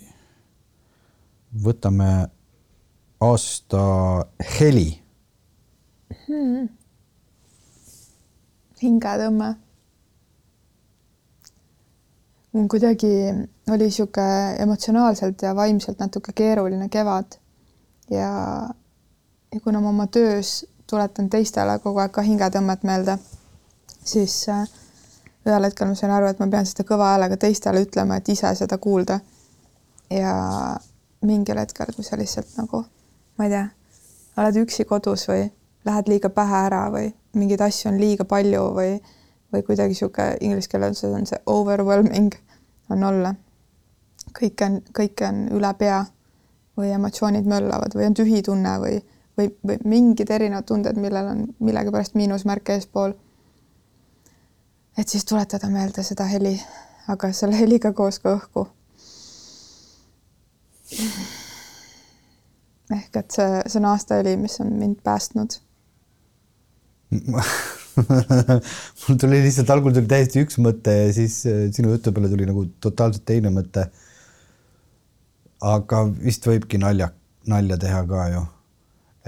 [1.65, 2.11] võtame
[3.21, 3.83] aasta
[4.59, 4.89] heli
[6.27, 6.69] hmm..
[8.83, 9.55] hingetõmme.
[12.53, 13.13] mul kuidagi
[13.71, 14.23] oli sihuke
[14.59, 17.39] emotsionaalselt ja vaimselt natuke keeruline kevad
[18.11, 18.31] ja,
[19.55, 23.17] ja kuna ma oma töös tuletan teistele kogu aeg ka hingetõmmet meelde,
[24.05, 24.67] siis äh,
[25.47, 28.51] ühel hetkel ma sain aru, et ma pean seda kõva häälega teistele ütlema, et ise
[28.59, 29.21] seda kuulda.
[30.13, 30.33] ja
[31.25, 32.83] mingil hetkel, kui sa lihtsalt nagu,
[33.39, 33.63] ma ei tea,
[34.37, 35.47] oled üksi kodus või
[35.89, 37.07] lähed liiga pähe ära või
[37.39, 38.99] mingeid asju on liiga palju või,
[39.55, 42.35] või kuidagi niisugune inglise keeles on see overwhelming
[42.91, 43.35] on olla.
[44.39, 46.03] Kõik on, kõik on üle pea
[46.79, 49.01] või emotsioonid möllavad või on tühi tunne või,
[49.39, 53.13] või, või mingid erinevad tunded, millel on millegipärast miinusmärk eespool.
[54.99, 56.61] et siis tuletada meelde seda heli,
[57.09, 58.67] aga selle heliga koos ka õhku.
[62.93, 65.61] ehk et see, see on aastaheli, mis on mind päästnud
[69.07, 72.47] mul tuli lihtsalt algul tuli täiesti üks mõte ja siis äh, sinu jutu peale tuli
[72.49, 73.83] nagu totaalselt teine mõte.
[75.63, 77.09] Aga vist võibki nalja,
[77.51, 78.43] nalja teha ka ju,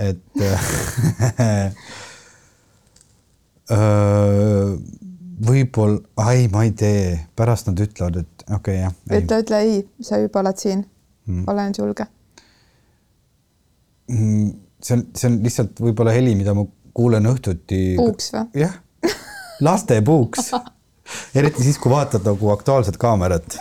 [0.05, 0.23] et
[3.75, 4.70] äh,
[5.49, 5.99] võib-olla,
[6.33, 7.05] ei, ma ei tee,
[7.37, 8.92] pärast nad ütlevad, et okei okay, jah.
[9.20, 12.05] ütle, ütle ei, sa juba oled siin mm., ole nüüd julge.
[14.12, 14.49] Mm,
[14.85, 17.81] see on, see on lihtsalt võib-olla heli, mida ma kuulen õhtuti.
[17.99, 18.47] puuks või?
[18.64, 18.75] jah,
[19.64, 20.53] laste puuks
[21.38, 23.59] eriti siis, kui vaatad nagu Aktuaalset Kaamerat.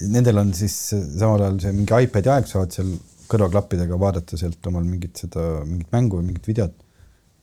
[0.00, 2.90] Nendel on siis samal ajal see mingi iPad'i aeg, saavad seal
[3.30, 6.74] kõrvaklappidega vaadata sealt omal mingit seda, mingit mängu või mingit videot.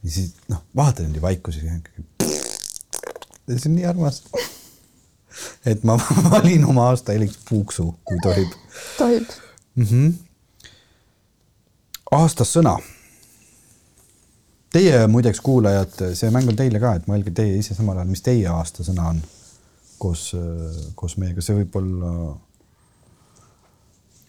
[0.03, 4.21] ja siis noh, vaatad niimoodi vaikuses ja see on nii armas.
[5.65, 5.97] et ma
[6.35, 8.51] valin oma aasta heliks puuksu, kui tohib.
[8.97, 9.25] tohib
[9.75, 9.85] mm.
[9.85, 10.13] -hmm.
[12.11, 12.77] aastasõna
[14.73, 18.23] Teie muideks kuulajad, see mäng on teile ka, et mõelge teie ise samal ajal, mis
[18.25, 19.19] teie aastasõna on
[20.01, 20.31] koos,
[20.97, 22.13] koos meiega, see võib olla.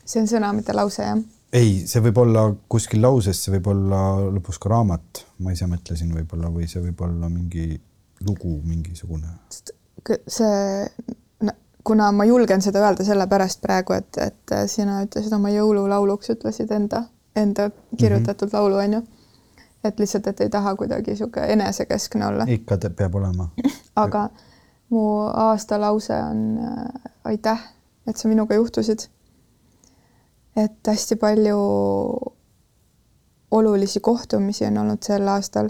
[0.05, 1.23] See on sõna, mitte lause, jah?
[1.55, 4.01] ei, see võib olla kuskil lauses, see võib olla
[4.35, 7.81] lõpus ka raamat, ma ise mõtlesin võib-olla, või see võib olla mingi
[8.25, 9.33] lugu mingisugune.
[10.27, 10.87] see
[11.45, 16.73] no,, kuna ma julgen seda öelda sellepärast praegu, et, et sina ütlesid oma jõululauluks, ütlesid
[16.75, 17.05] enda,
[17.37, 18.61] enda kirjutatud mm -hmm.
[18.61, 19.05] laulu, onju
[19.85, 22.47] et lihtsalt, et ei taha kuidagi niisugune enesekeskne olla.
[22.49, 23.51] ikka peab olema
[24.05, 24.29] aga
[24.91, 27.61] mu aastalause on äh, aitäh,
[28.07, 29.09] et sa minuga juhtusid.
[30.57, 31.59] Et hästi palju
[33.51, 35.69] olulisi kohtumisi on olnud sel aastal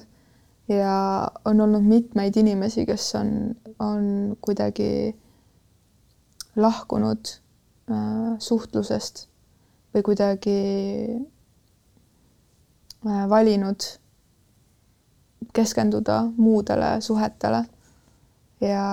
[0.68, 5.16] ja on olnud mitmeid inimesi, kes on, on kuidagi
[6.57, 7.29] lahkunud
[7.90, 9.27] äh, suhtlusest
[9.94, 10.57] või kuidagi
[13.07, 13.88] äh, valinud
[15.55, 17.64] keskenduda muudele suhetele.
[18.61, 18.87] ja,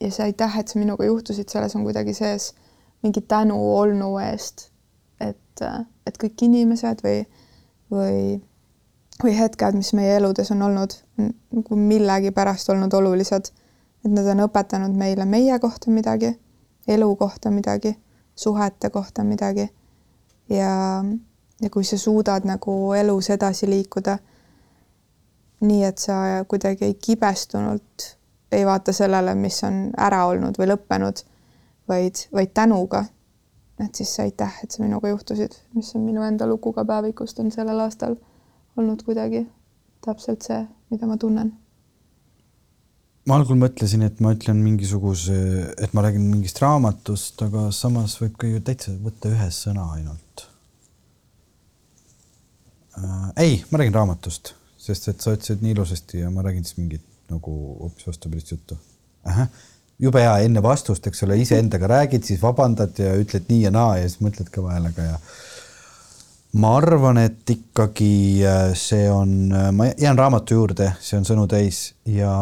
[0.00, 2.52] ja see aitäh, et sa minuga juhtusid, selles on kuidagi sees
[3.02, 4.68] mingi tänu olnu eest,
[5.20, 5.62] et,
[6.06, 7.22] et kõik inimesed või,
[7.90, 8.18] või,
[9.22, 13.52] või hetked, mis meie eludes on olnud nagu millegipärast olnud olulised,
[14.04, 16.34] et nad on õpetanud meile meie kohta midagi,
[16.88, 17.94] elu kohta midagi,
[18.34, 19.68] suhete kohta midagi.
[20.48, 21.04] ja,
[21.60, 24.18] ja kui sa suudad nagu elus edasi liikuda
[25.60, 28.14] nii et sa kuidagi kibestunult
[28.52, 31.20] ei vaata sellele, mis on ära olnud või lõppenud,
[31.88, 33.04] vaid, vaid tänuga.
[33.78, 37.52] et siis aitäh, et sa minuga juhtusid, mis on minu enda lugu ka päevikust, on
[37.54, 38.16] sellel aastal
[38.76, 39.44] olnud kuidagi
[40.04, 41.52] täpselt see, mida ma tunnen.
[43.26, 45.38] ma algul mõtlesin, et ma ütlen mingisuguse,
[45.78, 50.46] et ma räägin mingist raamatust, aga samas võib ka ju täitsa võtta ühe sõna ainult
[52.98, 53.28] äh,.
[53.36, 57.04] ei, ma räägin raamatust sest et sa ütlesid nii ilusasti ja ma räägin siis mingit
[57.28, 58.78] nagu hoopis vastupidist juttu.
[59.98, 63.96] Jube hea, enne vastust, eks ole, iseendaga räägid, siis vabandad ja ütled nii ja naa
[63.98, 65.20] ja siis mõtled kõva häälega ja
[66.62, 71.46] ma arvan, et ikkagi äh, see on, äh, ma jään raamatu juurde, see on sõnu
[71.50, 72.32] täis ja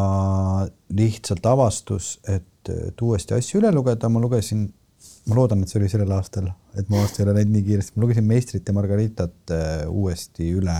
[0.94, 4.68] lihtsalt avastus, et äh, uuesti asju üle lugeda, ma lugesin,
[5.26, 7.96] ma loodan, et see oli sellel aastal, et mu aasta ei ole läinud nii kiiresti,
[7.96, 9.56] ma lugesin Meistrit ja Margaritat
[9.90, 10.76] uuesti üle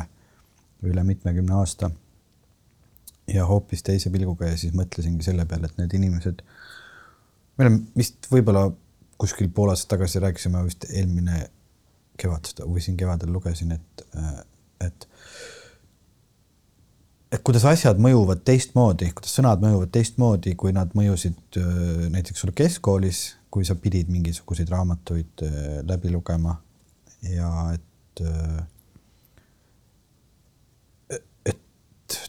[0.86, 1.90] üle mitmekümne aasta.
[3.26, 6.44] ja hoopis teise pilguga ja siis mõtlesingi selle peale, et need inimesed,
[7.56, 8.68] me oleme vist võib-olla
[9.20, 11.46] kuskil pool aastat tagasi rääkisime vist eelmine
[12.20, 14.04] kevad seda või siin kevadel lugesin, et,
[14.84, 15.08] et
[17.32, 21.58] et kuidas asjad mõjuvad teistmoodi, kuidas sõnad mõjuvad teistmoodi, kui nad mõjusid
[22.12, 25.44] näiteks sul keskkoolis, kui sa pidid mingisuguseid raamatuid
[25.88, 26.54] läbi lugema.
[27.26, 28.22] Ja et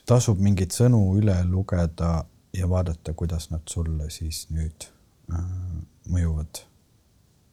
[0.07, 2.25] tasub mingeid sõnu üle lugeda
[2.55, 4.96] ja vaadata, kuidas nad sulle siis nüüd äh,
[5.27, 6.63] mõjuvad.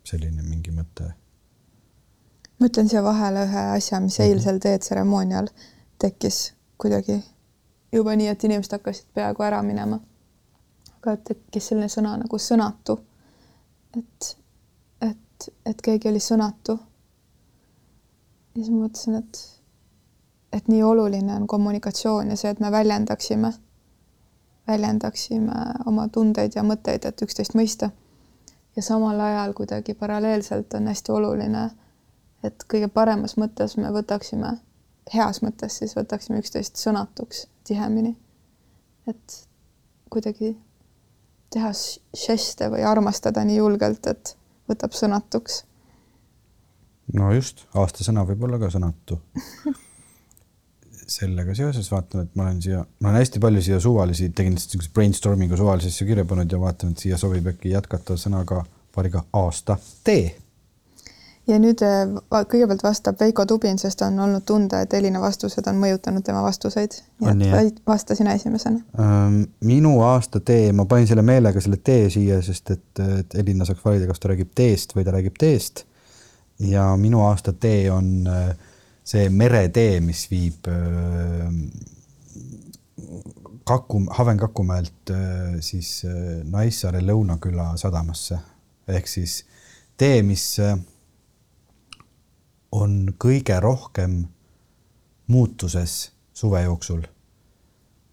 [0.05, 1.13] selline mingi mõte.
[2.61, 4.29] ma ütlen siia vahele ühe asja, mis mhm.
[4.29, 5.49] eilsel teetseremoonial
[5.99, 7.23] tekkis kuidagi
[7.95, 10.01] juba nii, et inimesed hakkasid peaaegu ära minema.
[11.05, 12.99] ka tekkis selline sõna nagu sõnatu.
[13.99, 14.37] et,
[15.01, 16.79] et, et keegi oli sõnatu.
[18.55, 19.43] ja siis ma mõtlesin, et,
[20.53, 23.53] et nii oluline on kommunikatsioon ja see, et me väljendaksime,
[24.67, 25.53] väljendaksime
[25.87, 27.91] oma tundeid ja mõtteid, et üksteist mõista.
[28.77, 31.71] ja samal ajal kuidagi paralleelselt on hästi oluline,
[32.43, 34.57] et kõige paremas mõttes me võtaksime,
[35.15, 38.17] heas mõttes siis võtaksime üksteist sõnatuks tihemini.
[39.07, 39.49] et
[40.11, 40.57] kuidagi
[41.51, 41.71] teha
[42.27, 44.37] žeste või armastada nii julgelt, et
[44.69, 45.65] võtab sõnatuks.
[47.13, 49.21] no just, aastasõna võib olla ka sõnatu
[51.15, 54.75] sellega seoses vaatan, et ma olen siia, ma olen hästi palju siia suvalisi, tegin lihtsalt
[54.75, 59.25] niisuguse brainstorming'u suvalisi asju kirja pannud ja vaatan, et siia sobib äkki jätkata sõnaga paariga
[59.35, 60.35] aasta tee
[61.49, 65.81] ja nüüd äh, kõigepealt vastab Veiko Tubin, sest on olnud tunda, et Elina vastused on
[65.81, 66.97] mõjutanud tema vastuseid.
[67.87, 68.81] vasta sina esimesena.
[68.99, 73.65] Ähm, minu aasta tee, ma panin selle meelega selle tee siia, sest et, et Elina
[73.69, 75.85] saaks valida, kas ta räägib teest või ta räägib teest.
[76.59, 78.55] ja minu aasta tee on äh,
[79.05, 81.51] see meretee, mis viib äh,
[83.65, 85.11] Kaku, Haven-Kakumäelt
[85.65, 86.03] siis
[86.53, 88.37] Naissaare Lõunaküla sadamasse
[88.93, 89.39] ehk siis
[89.97, 90.45] tee, mis
[92.77, 94.19] on kõige rohkem
[95.33, 97.05] muutuses suve jooksul,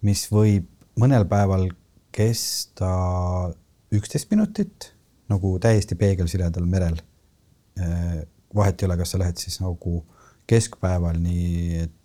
[0.06, 0.68] mis võib
[1.00, 1.68] mõnel päeval
[2.14, 2.92] kesta
[3.92, 4.92] üksteist minutit
[5.32, 6.98] nagu täiesti peegelsiledal merel.
[8.54, 10.02] vahet ei ole, kas sa lähed siis nagu
[10.52, 11.98] keskpäeval, nii et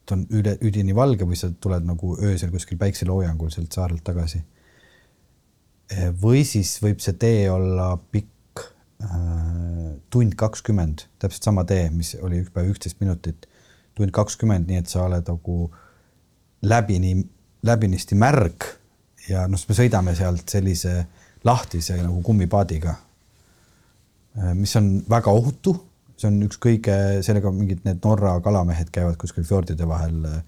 [0.00, 4.40] et on üle, üdini valge või sa tuled nagu öösel kuskil päikseloojangul sealt saarelt tagasi.
[6.22, 8.40] või siis võib see tee olla pikk
[9.00, 13.46] Äh, tund kakskümmend, täpselt sama tee, mis oli üks päev üksteist minutit,
[13.96, 15.54] tund kakskümmend, nii et sa oled nagu
[16.68, 17.14] läbini,
[17.64, 18.66] läbinisti märg
[19.30, 20.98] ja noh, me sõidame sealt sellise
[21.48, 22.92] lahtise nagu kummipaadiga,
[24.36, 25.78] äh, mis on väga ohutu,
[26.20, 26.96] see on üks kõige,
[27.26, 30.40] sellega mingid need Norra kalamehed käivad kuskil fjordide vahel äh,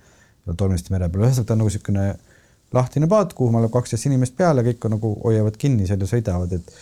[0.59, 2.09] tolmiste mere peal, ühesõnaga ta on nagu niisugune
[2.73, 6.53] lahtine paat, kuhu mahub kaksteist inimest peale, kõik on nagu hoiavad kinni seal ja sõidavad,
[6.57, 6.75] et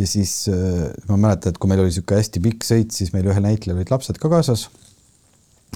[0.00, 3.28] ja siis äh, ma mäletan, et kui meil oli niisugune hästi pikk sõit, siis meil
[3.30, 4.68] ühel näitlejal olid lapsed ka kaasas.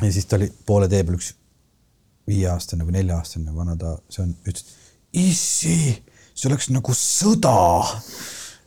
[0.02, 1.34] ja siis ta oli poole tee peal üks
[2.28, 4.64] viieaastane või nelja-aastane vana ta, see on, ütles,
[5.12, 5.76] issi,
[6.32, 7.58] see oleks nagu sõda.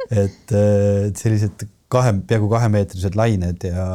[0.08, 3.88] et äh, sellised kahe, peaaegu kahemeetrised lained ja,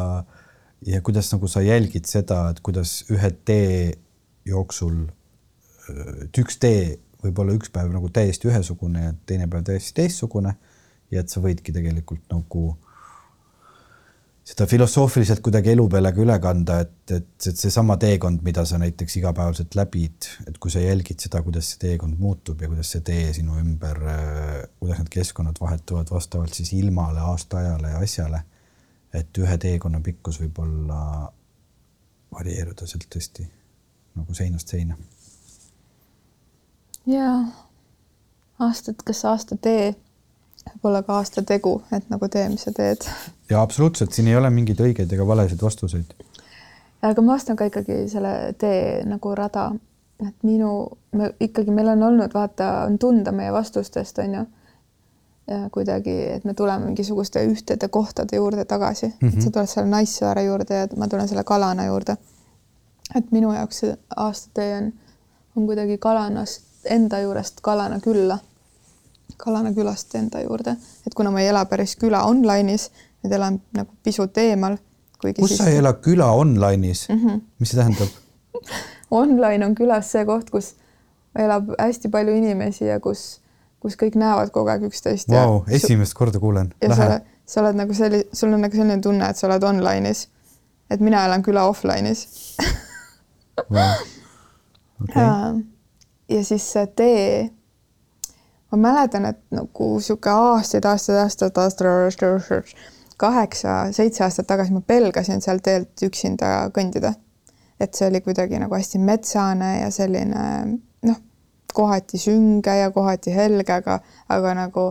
[0.86, 3.92] ja kuidas nagu sa jälgid seda, et kuidas ühe tee
[4.48, 5.04] jooksul,
[6.24, 10.56] et üks tee võib olla üks päev nagu täiesti ühesugune ja teine päev täiesti teistsugune
[11.12, 12.72] ja et sa võidki tegelikult nagu
[14.44, 19.16] seda filosoofiliselt kuidagi elu peale ka üle kanda, et, et seesama teekond, mida sa näiteks
[19.20, 23.28] igapäevaselt läbid, et kui sa jälgid seda, kuidas see teekond muutub ja kuidas see tee
[23.36, 24.00] sinu ümber,
[24.80, 28.42] kuidas need keskkonnad vahetuvad vastavalt siis ilmale, aastaajale ja asjale.
[29.12, 31.28] et ühe teekonna pikkus võib olla,
[32.32, 33.44] varieeruda sealt tõesti
[34.16, 34.96] nagu seinast seina.
[37.06, 37.36] jaa,
[38.58, 39.92] aastad, kas aasta tee
[40.70, 43.06] võib-olla ka aasta tegu, et nagu tee, mis sa teed.
[43.50, 46.14] ja absoluutselt, siin ei ole mingeid õigeid ega valesid vastuseid.
[47.02, 49.70] aga ma vastan ka ikkagi selle tee nagu rada,
[50.26, 50.72] et minu,
[51.18, 54.44] me ikkagi, meil on olnud, vaata, on tunda meie vastustest, on ju.
[55.50, 59.36] ja kuidagi, et me tuleme mingisuguste ühtede kohtade juurde tagasi mm, -hmm.
[59.36, 62.16] et sa tuled selle Naissaare juurde ja ma tulen selle Kalana juurde.
[63.14, 64.92] et minu jaoks see aastatee on,
[65.56, 68.38] on kuidagi Kalanast enda juurest Kalana külla
[69.36, 70.76] Kalana külast enda juurde,
[71.06, 72.90] et kuna ma ei ela päris küla online'is,
[73.22, 74.78] nüüd elan nagu pisut eemal.
[75.22, 75.58] kus siis...
[75.58, 77.18] sa ei ela küla online'is mm?
[77.18, 77.40] -hmm.
[77.58, 78.08] mis see tähendab
[79.12, 80.74] Online on külas see koht, kus
[81.38, 83.40] elab hästi palju inimesi ja kus,
[83.80, 85.62] kus kõik näevad kogu aeg üksteist wow,.
[85.68, 86.72] esimest korda kuulen.
[86.82, 89.64] ja sa oled, sa oled nagu selli-, sul on nagu selline tunne, et sa oled
[89.68, 90.26] online'is.
[90.90, 92.26] et mina elan küla offline'is
[93.68, 94.04] wow..
[95.02, 95.22] Okay.
[95.22, 95.54] ja,
[96.28, 97.26] ja siis see tee
[98.72, 102.74] ma mäletan, et nagu sihuke aastaid, aastaid, aastaid, aastaid,
[103.22, 107.14] kaheksa-seitse aastat tagasi ma pelgasin seal teelt üksinda kõndida.
[107.80, 110.42] et see oli kuidagi nagu hästi metsane ja selline
[111.02, 111.16] noh,
[111.74, 113.98] kohati sünge ja kohati helge, aga,
[114.28, 114.84] aga nagu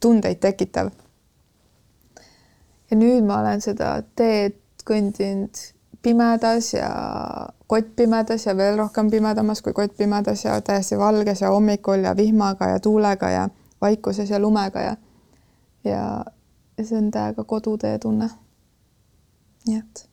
[0.00, 0.90] tundeid tekitav.
[2.90, 5.60] ja nüüd ma olen seda teed kõndinud
[6.02, 6.90] pimedas ja
[7.70, 12.80] kottpimedas ja veel rohkem pimedamas kui kottpimedas ja täiesti valges ja hommikul ja vihmaga ja
[12.80, 13.48] tuulega ja
[13.80, 14.96] vaikuses ja lumega ja
[15.84, 16.24] ja,
[16.78, 18.30] ja see on täiega kodutee tunne.
[19.66, 20.08] nii et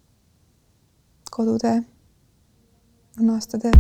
[1.31, 1.81] kodutee
[3.19, 3.71] on aastatee.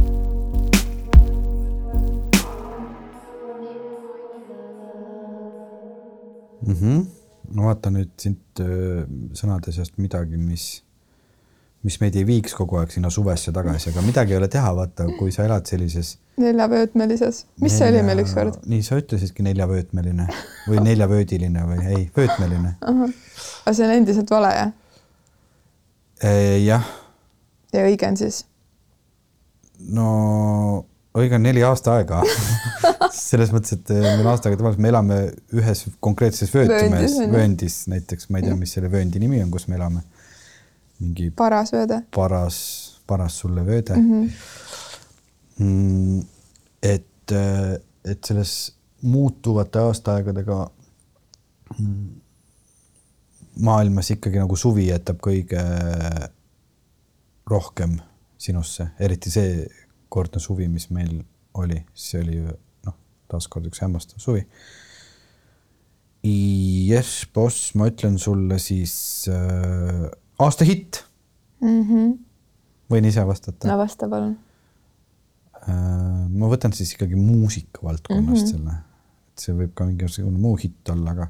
[6.67, 7.05] Mm -hmm.
[7.53, 10.86] ma no, vaatan nüüd sind äh, sõnade seast midagi, mis
[11.87, 15.07] mis meid ei viiks kogu aeg sinna suvesse tagasi, aga midagi ei ole teha, vaata,
[15.19, 17.77] kui sa elad sellises neljavöötmelises, mis nelja...
[17.77, 18.59] see oli meil ükskord?
[18.69, 20.27] nii, sa ütlesidki neljavöötmeline
[20.67, 22.75] või neljavöödiline või ei, vöötmeline.
[22.81, 24.75] aga see on endiselt vale, jah?
[26.65, 26.91] jah.
[27.73, 28.43] ja õige on siis?
[29.93, 30.07] no
[31.17, 32.21] õige on neli aasta aega
[33.17, 35.19] selles mõttes, et meil on aasta aega tavaliselt, me elame
[35.55, 39.77] ühes konkreetses vöötmes, vööndis näiteks, ma ei tea, mis selle vööndi nimi on, kus me
[39.79, 40.03] elame.
[40.99, 41.31] Mingi.
[41.31, 42.01] paras vööde.
[42.15, 42.57] paras,
[43.07, 44.11] paras sulle vööde mm.
[44.11, 44.75] -hmm
[45.57, 46.21] Mm,
[46.83, 47.31] et,
[48.05, 48.51] et selles
[49.01, 50.57] muutuvate aastaaegadega
[51.79, 52.09] mm,
[53.65, 55.63] maailmas ikkagi nagu suvi jätab kõige
[57.49, 57.97] rohkem
[58.37, 59.63] sinusse, eriti see
[60.13, 61.23] kordne suvi, mis meil
[61.57, 62.53] oli, see oli ju
[62.85, 62.97] noh,
[63.31, 64.45] taaskord üks hämmastav suvi.
[66.27, 68.93] Jess, boss, ma ütlen sulle siis
[69.31, 70.05] äh,
[70.39, 71.03] aasta hitt
[71.61, 71.81] mm.
[71.81, 72.17] -hmm.
[72.93, 73.67] võin ise vastata?
[73.67, 74.37] no vasta palun
[75.67, 78.51] Äh, ma võtan siis ikkagi muusika valdkonnast mm -hmm.
[78.51, 78.75] selle,
[79.33, 81.27] et see võib ka mingisugune muu hitt olla, aga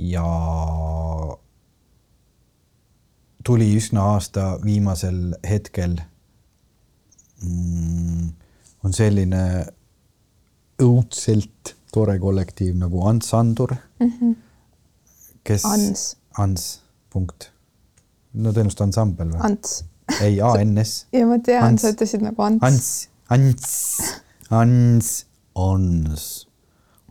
[0.00, 0.24] ja
[3.44, 5.98] tuli üsna aasta viimasel hetkel
[7.42, 8.30] mm,.
[8.84, 9.42] on selline
[10.80, 14.12] õudselt tore kollektiiv nagu Ants Andur mm.
[14.12, 14.34] -hmm.
[15.44, 15.64] kes.
[15.64, 16.16] Ants.
[16.38, 17.50] Ants, punkt.
[18.34, 19.40] No tõenäoliselt ansambel või?
[19.50, 19.84] Ants
[20.20, 21.06] ei, A-N-S.
[21.14, 22.64] ja ma tean, sa ütlesid nagu Ants.
[22.66, 22.90] Ants
[23.30, 23.74] Ants,
[24.50, 26.22] Ants, Ons,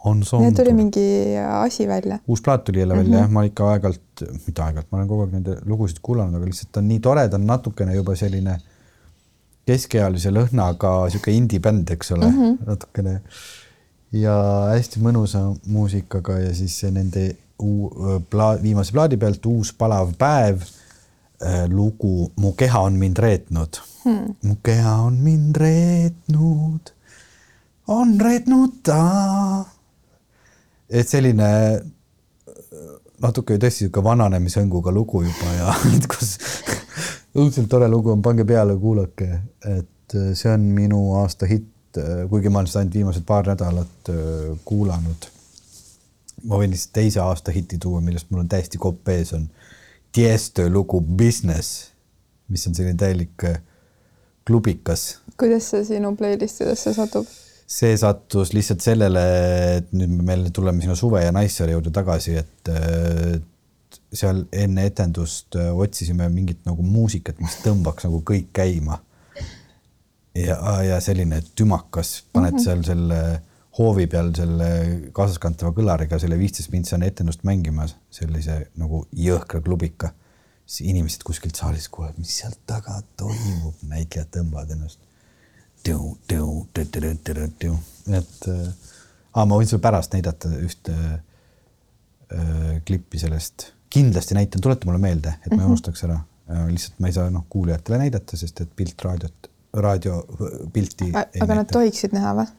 [0.03, 0.53] Ons on.
[0.55, 2.19] tuli mingi asi välja.
[2.27, 3.21] uus plaat tuli jälle välja mm -hmm.
[3.21, 6.71] jah, ma ikka aeg-ajalt, mitte aeg-ajalt, ma olen kogu aeg nende lugusid kuulanud, aga lihtsalt
[6.71, 8.59] ta on nii tore, ta on natukene juba selline
[9.65, 12.65] keskealise lõhnaga sihuke indie-bänd, eks ole mm, -hmm.
[12.65, 13.21] natukene.
[14.11, 14.35] ja
[14.73, 17.91] hästi mõnusa muusikaga ja siis nende uu,
[18.29, 20.63] pla, viimase plaadi pealt Uus palav päev
[21.71, 24.35] lugu Mu keha on mind reetnud hmm..
[24.43, 26.91] mu keha on mind reetnud,
[27.87, 29.65] on reetnud ta.
[30.89, 31.49] et selline
[33.23, 35.73] natuke tõesti sihuke vananemishõnguga lugu juba ja
[36.11, 36.37] kus
[37.39, 39.29] õudselt tore lugu on, pange peale, kuulake,
[39.67, 44.55] et see on minu aasta hitt, kuigi ma olen seda ainult viimased paar nädalat äh,
[44.65, 45.29] kuulanud.
[46.47, 49.49] ma võin lihtsalt teise aasta hiti tuua, millest mul on täiesti kopp ees, on
[50.11, 51.91] Tiesto lugu Business,
[52.49, 53.59] mis on selline täielik äh,
[54.47, 55.19] klubikas.
[55.37, 57.27] kuidas see sinu playlist idesse satub?
[57.69, 59.23] see sattus lihtsalt sellele,
[59.77, 62.71] et nüüd me tuleme sinna Suve ja Naissaare juurde tagasi, et
[64.13, 68.99] seal enne etendust äh, otsisime mingit nagu muusikat, mis tõmbaks nagu kõik käima.
[70.37, 72.63] ja, ja selline tümakas, paned mm -hmm.
[72.63, 73.41] seal selle
[73.77, 74.69] hoovi peal selle
[75.15, 80.13] kaasaskantava kõlariga selle viisteist mintsi on etendust mängimas, sellise nagu jõhkra klubika
[80.69, 85.01] siis inimesed kuskilt saalist kuulevad, mis seal taga toimub, näitlejad tõmbavad ennast.
[88.19, 88.67] et äh,
[89.33, 95.49] ma võin sulle pärast näidata ühte äh, klippi sellest, kindlasti näitan, tuleta mulle meelde, et
[95.49, 95.73] ma ei mhm.
[95.73, 96.67] unustaks ära äh,.
[96.69, 100.21] lihtsalt ma ei saa noh, kuulajatele näidata, sest et pilt raadiot, raadio
[100.73, 101.09] pilti.
[101.15, 102.49] aga nad tohiksid näha või?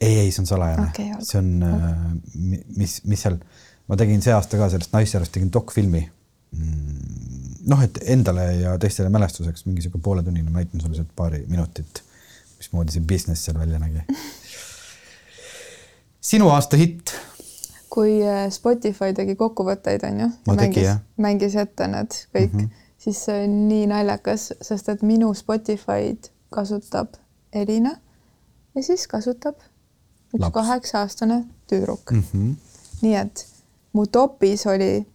[0.00, 1.96] Ei, ei, see on salajane okay,, see on äh,,
[2.76, 3.40] mis, mis seal,
[3.88, 6.04] ma tegin see aasta ka sellest Naissaarest tegin dokfilmi
[6.56, 11.42] Mm, noh, et endale ja teistele mälestuseks mingi sihuke pooletunnine, ma näitan sulle sealt paari
[11.48, 12.00] minutit,
[12.56, 14.04] mismoodi see business seal välja nägi.
[16.30, 17.12] sinu aasta hitt?
[17.92, 20.88] kui äh, Spotify tegi kokkuvõtteid, on ju, mängis,
[21.20, 22.88] mängis ette need kõik mm, -hmm.
[22.98, 27.16] siis see on nii naljakas, sest et minu Spotify'd kasutab
[27.52, 27.96] Elina
[28.74, 29.60] ja siis kasutab
[30.34, 32.22] üks kaheksa-aastane tüdruk mm.
[32.32, 32.54] -hmm.
[33.02, 33.46] nii et
[33.92, 35.06] mu topis oli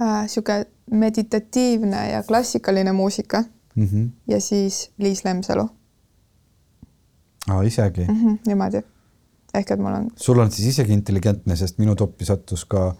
[0.00, 3.86] niisugune meditatiivne ja klassikaline muusika mm.
[3.86, 4.08] -hmm.
[4.26, 5.68] ja siis Liis Lemsalu.
[7.48, 8.14] aa, isegi mm?
[8.14, 8.82] -hmm, niimoodi.
[9.54, 10.10] ehk et mul on.
[10.16, 12.94] sul on siis isegi intelligentne, sest minu toppi sattus ka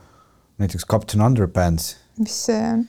[0.59, 1.97] näiteks Captain Underpants.
[2.18, 2.88] mis see on?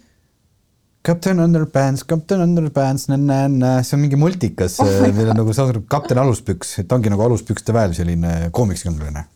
[1.06, 6.80] Captain Underpants, Captain Underpants, see on mingi multikas oh, meil on nagu saadud kapten aluspüks,
[6.82, 9.28] et ongi nagu aluspükste väel selline koomikskangelane.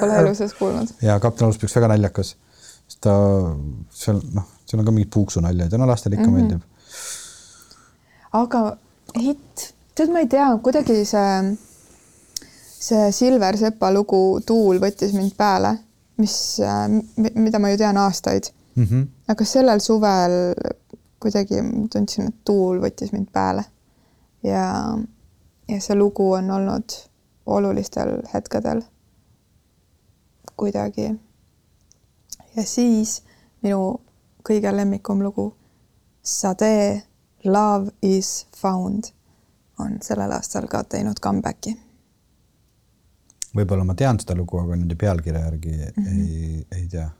[0.00, 0.96] Pole elu sees kuulnud.
[1.04, 2.32] ja kapten aluspüks väga naljakas
[2.92, 3.14] sest ta
[3.96, 6.40] seal noh, seal on ka mingid puuksunaljaid ja no lastele ikka mm -hmm.
[6.40, 6.62] meeldib.
[8.32, 8.76] aga
[9.20, 11.56] hitt, tead, ma ei tea, kuidagi see,
[12.88, 15.78] see Silver Sepa lugu Tuul võttis mind peale,
[16.16, 16.60] mis,
[17.16, 18.84] mida ma ju tean aastaid mm.
[18.84, 19.06] -hmm.
[19.28, 20.54] aga sellel suvel
[21.22, 21.62] kuidagi
[21.92, 23.64] tundsin, et tuul võttis mind peale
[24.42, 24.64] ja,
[25.68, 26.96] ja see lugu on olnud
[27.46, 28.82] olulistel hetkedel
[30.56, 31.10] kuidagi
[32.56, 33.22] ja siis
[33.62, 34.00] minu
[34.48, 35.52] kõige lemmikum lugu,
[36.22, 37.02] Sade
[37.44, 39.10] Love is found
[39.78, 41.72] on sellel aastal ka teinud comeback'i.
[43.56, 46.20] võib-olla ma tean seda lugu, aga nende pealkirja järgi mm -hmm.
[46.20, 47.10] ei, ei tea.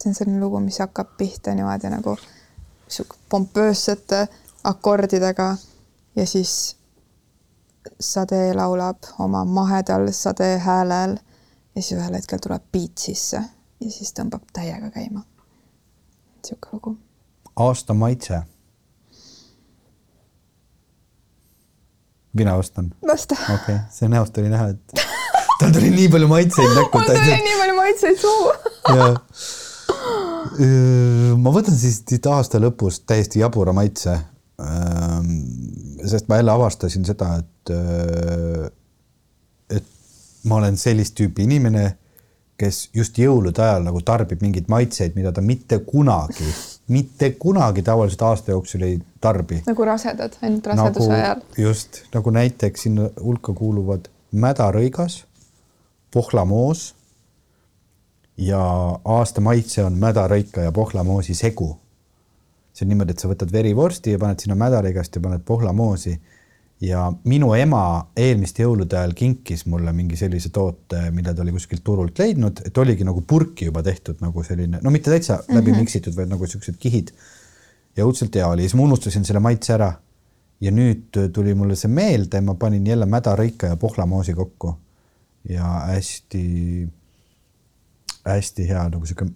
[0.00, 2.16] see on selline lugu, mis hakkab pihta niimoodi nagu
[2.92, 4.26] sihuke pompöössete
[4.64, 5.56] akordidega
[6.16, 6.76] ja siis
[8.00, 11.16] Sade laulab oma mahedal sade häälel
[11.74, 13.40] ja siis ühel hetkel tuleb beat sisse
[13.80, 15.24] ja siis tõmbab täiega käima.
[16.36, 16.96] niisugune lugu.
[17.56, 18.42] aasta maitse.
[22.32, 22.94] mina vastan.
[23.06, 23.34] vasta.
[23.34, 24.94] okei okay., see näost oli näha, et
[25.60, 26.98] tal tuli nii palju maitseid näkku.
[27.02, 28.52] mul tuli nii palju maitseid suhu.
[30.58, 34.18] ma võtan siis siit aasta lõpust täiesti jabura maitse.
[36.06, 37.72] sest ma jälle avastasin seda, et,
[39.70, 39.88] et
[40.44, 41.86] ma olen sellist tüüpi inimene
[42.62, 46.46] kes just jõulude ajal nagu tarbib mingeid maitseid, mida ta mitte kunagi,
[46.92, 49.62] mitte kunagi tavaliselt aasta jooksul ei tarbi.
[49.66, 51.44] nagu rasedad, ainult raseduse nagu, ajal.
[51.58, 55.22] just nagu näiteks sinna hulka kuuluvad mädarõigas,
[56.14, 56.92] pohlamoos
[58.36, 58.60] ja
[59.04, 61.78] aasta maitse on mädarõika ja pohlamoosi segu.
[62.72, 66.14] see on niimoodi, et sa võtad verivorsti ja paned sinna mädarõigast ja paned pohlamoosi
[66.82, 67.82] ja minu ema
[68.18, 72.78] eelmiste jõulude ajal kinkis mulle mingi sellise toote, mida ta oli kuskilt turult leidnud, et
[72.78, 75.60] oligi nagu purki juba tehtud nagu selline, no mitte täitsa mm -hmm.
[75.60, 77.12] läbi miksitud, vaid nagu siuksed kihid.
[77.96, 79.92] ja õudselt hea oli, siis ma unustasin selle maitse ära.
[80.60, 84.76] ja nüüd tuli mulle see meelde, ma panin jälle mädarõika ja pohlamoosi kokku
[85.48, 86.88] ja hästi,
[88.30, 89.26] hästi hea nagu sihuke,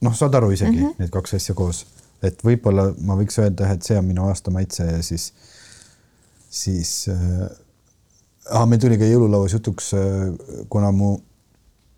[0.00, 0.98] noh, saad aru isegi mm -hmm.
[0.98, 1.86] need kaks asja koos,
[2.22, 5.32] et võib-olla ma võiks öelda, et see on minu aasta maitse ja siis
[6.50, 10.32] siis äh, meil tuli ka jõululauas jutuks äh,,
[10.68, 11.12] kuna mu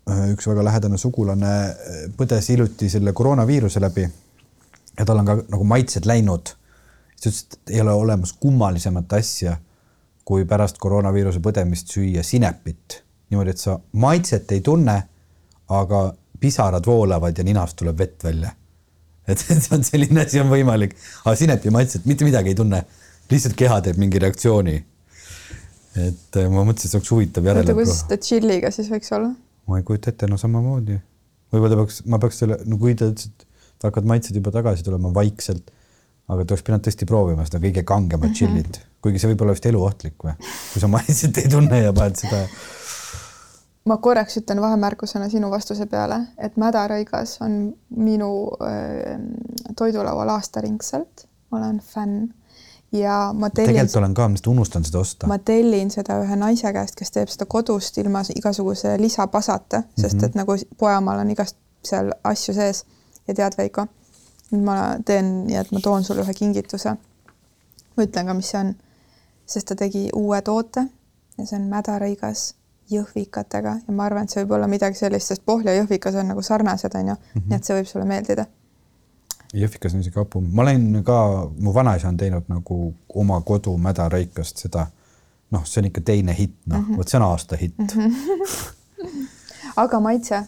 [0.09, 4.05] äh, üks väga lähedane sugulane äh, põdes hiljuti selle koroonaviiruse läbi
[4.99, 6.53] ja tal on ka nagu maitsed läinud.
[7.15, 9.57] siis ta ütles, et ei ole olemas kummalisemat asja,
[10.25, 15.03] kui pärast koroonaviiruse põdemist süüa sinepit niimoodi, et sa maitset ei tunne,
[15.79, 16.03] aga
[16.39, 18.51] pisarad voolavad ja ninast tuleb vett välja.
[19.27, 22.83] et see on selline asi on võimalik, aga sinepi maitset mitte midagi ei tunne
[23.31, 24.75] lihtsalt keha teeb mingi reaktsiooni.
[26.03, 27.65] et äh, ma mõtlesin, et see oleks huvitav järele.
[27.69, 29.31] oota, kuidas ta tšilliga siis võiks olla?
[29.69, 30.99] ma ei kujuta ette, no samamoodi.
[31.53, 33.47] võib-olla peaks, ma peaks selle, no kui ta ütles, et
[33.83, 35.71] hakkavad maitsed juba tagasi tulema vaikselt,
[36.31, 38.37] aga ta oleks pidanud tõesti proovima seda kõige kangemat mm -hmm.
[38.39, 40.35] tšillit, kuigi see võib olla vist eluohtlik või,
[40.73, 42.45] kui sa maitset ei tunne ja paned seda
[43.85, 48.31] ma korraks ütlen vahemärkusena sinu vastuse peale, et mädarõigas on minu
[48.63, 49.19] äh,
[49.77, 52.29] toidulaual aastaringselt, olen fänn
[52.93, 53.73] ja ma tellin.
[53.73, 55.27] tegelikult olen ka, ma lihtsalt unustan seda osta.
[55.27, 60.01] ma tellin seda ühe naise käest, kes teeb seda kodust ilma igasuguse lisapasata mm, -hmm.
[60.01, 62.85] sest et nagu pojamaal on igast seal asju sees
[63.27, 63.87] ja tead, Veiko,
[64.51, 66.95] ma teen nii, et ma toon sulle ühe kingituse.
[67.97, 68.75] ma ütlen ka, mis see on,
[69.45, 70.87] sest ta tegi uue toote
[71.37, 72.53] ja see on mädarõigas
[72.91, 76.41] jõhvikatega ja ma arvan, et see võib olla midagi sellist, sest Pohja jõhvikas on nagu
[76.41, 77.47] sarnased, onju mm, -hmm.
[77.49, 78.45] nii et see võib sulle meeldida
[79.53, 81.17] Jõhvikas on isegi hapu, ma olen ka,
[81.61, 82.77] mu vanaisa on teinud nagu
[83.21, 84.87] oma kodu mädarõikast seda,
[85.53, 87.87] noh, see on ikka teine hitt, noh mm -hmm., vot see on aasta hitt mm.
[87.87, 89.27] -hmm.
[89.83, 90.43] aga maitse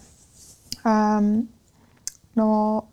[0.86, 1.48] ähm,?
[2.36, 2.88] no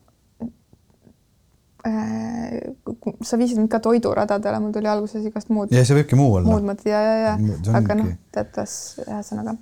[1.82, 5.72] sa viisid mind ka toiduradadele, mul tuli alguses igast muud.
[5.74, 6.46] ja see võibki muu olla.
[6.46, 9.56] muud mõtted ja, ja, ja, aga noh, teatas ühesõnaga,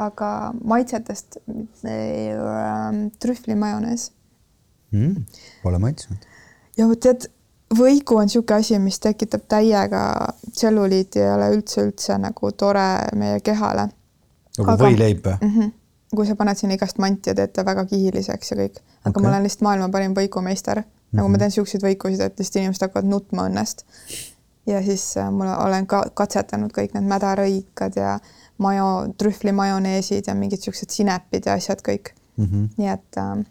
[0.00, 0.30] aga
[0.64, 1.40] maitsetest
[1.84, 4.10] äh, trühvlimajonees
[4.96, 5.40] mm,.
[5.64, 6.24] Pole maitsnud.
[6.80, 7.28] ja vot tead,
[7.76, 10.02] võiku on niisugune asi, mis tekitab täiega
[10.48, 12.88] tselluliiti ei ole üldse-üldse nagu tore
[13.20, 13.90] meie kehale.
[14.56, 15.58] nagu võileib või mm?
[15.58, 15.74] -hmm
[16.16, 19.22] kui sa paned sinna igast manti ja teed ta väga kihiliseks ja kõik, aga okay.
[19.22, 20.95] ma olen lihtsalt maailma parim võikumeister mm.
[21.16, 21.22] -hmm.
[21.22, 21.38] nagu ma mhm.
[21.38, 23.84] teen siukseid võikusid, et lihtsalt inimesed hakkavad nutma õnnest.
[24.66, 28.18] ja siis äh, mul olen ka katsetanud kõik need mädarõikad ja
[28.58, 32.44] majo, trühvlimajoneesid ja mingid siuksed sinepid ja asjad kõik mm.
[32.44, 32.68] -hmm.
[32.76, 33.44] nii et äh,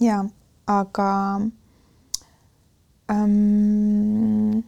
[0.00, 0.24] ja
[0.66, 1.40] aga
[3.10, 4.62] ähm,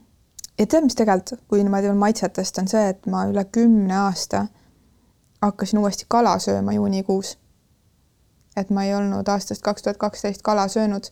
[0.59, 4.47] ja tead, mis tegelikult, kui niimoodi veel maitsetest on see, et ma üle kümne aasta
[5.45, 7.39] hakkasin uuesti kala sööma juunikuus.
[8.57, 11.11] et ma ei olnud aastast kaks tuhat kaksteist kala söönud.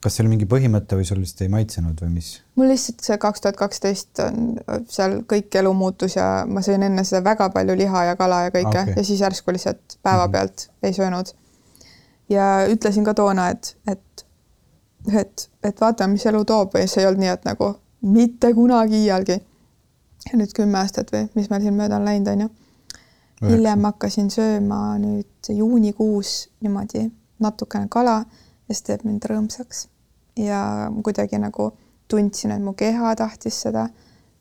[0.00, 2.30] Kas see oli mingi põhimõte või sul lihtsalt ei maitsenud või mis?
[2.56, 4.56] mul lihtsalt see kaks tuhat kaksteist on
[4.88, 8.54] seal kõik elu muutus ja ma sõin enne seda väga palju liha ja kala ja
[8.54, 8.96] kõike okay.
[8.96, 10.72] ja siis järsku lihtsalt päevapealt mhm.
[10.72, 10.88] mm -hmm.
[10.88, 11.34] ei söönud
[12.30, 14.26] ja ütlesin ka toona, et, et,
[15.16, 17.72] et, et vaatame, mis elu toob või see ei olnud nii, et nagu
[18.06, 19.40] mitte kunagi iialgi.
[20.30, 22.48] ja nüüd kümme aastat või mis meil siin mööda on läinud, onju.
[23.48, 27.08] hiljem hakkasin sööma nüüd juunikuus niimoodi
[27.40, 28.24] natukene kala
[28.70, 29.88] ja see teeb mind rõõmsaks.
[30.38, 31.72] ja kuidagi nagu
[32.08, 33.88] tundsin, et mu keha tahtis seda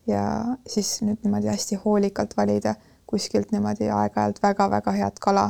[0.08, 0.24] ja
[0.70, 2.76] siis nüüd niimoodi hästi hoolikalt valida
[3.10, 5.50] kuskilt niimoodi aeg-ajalt väga-väga head kala,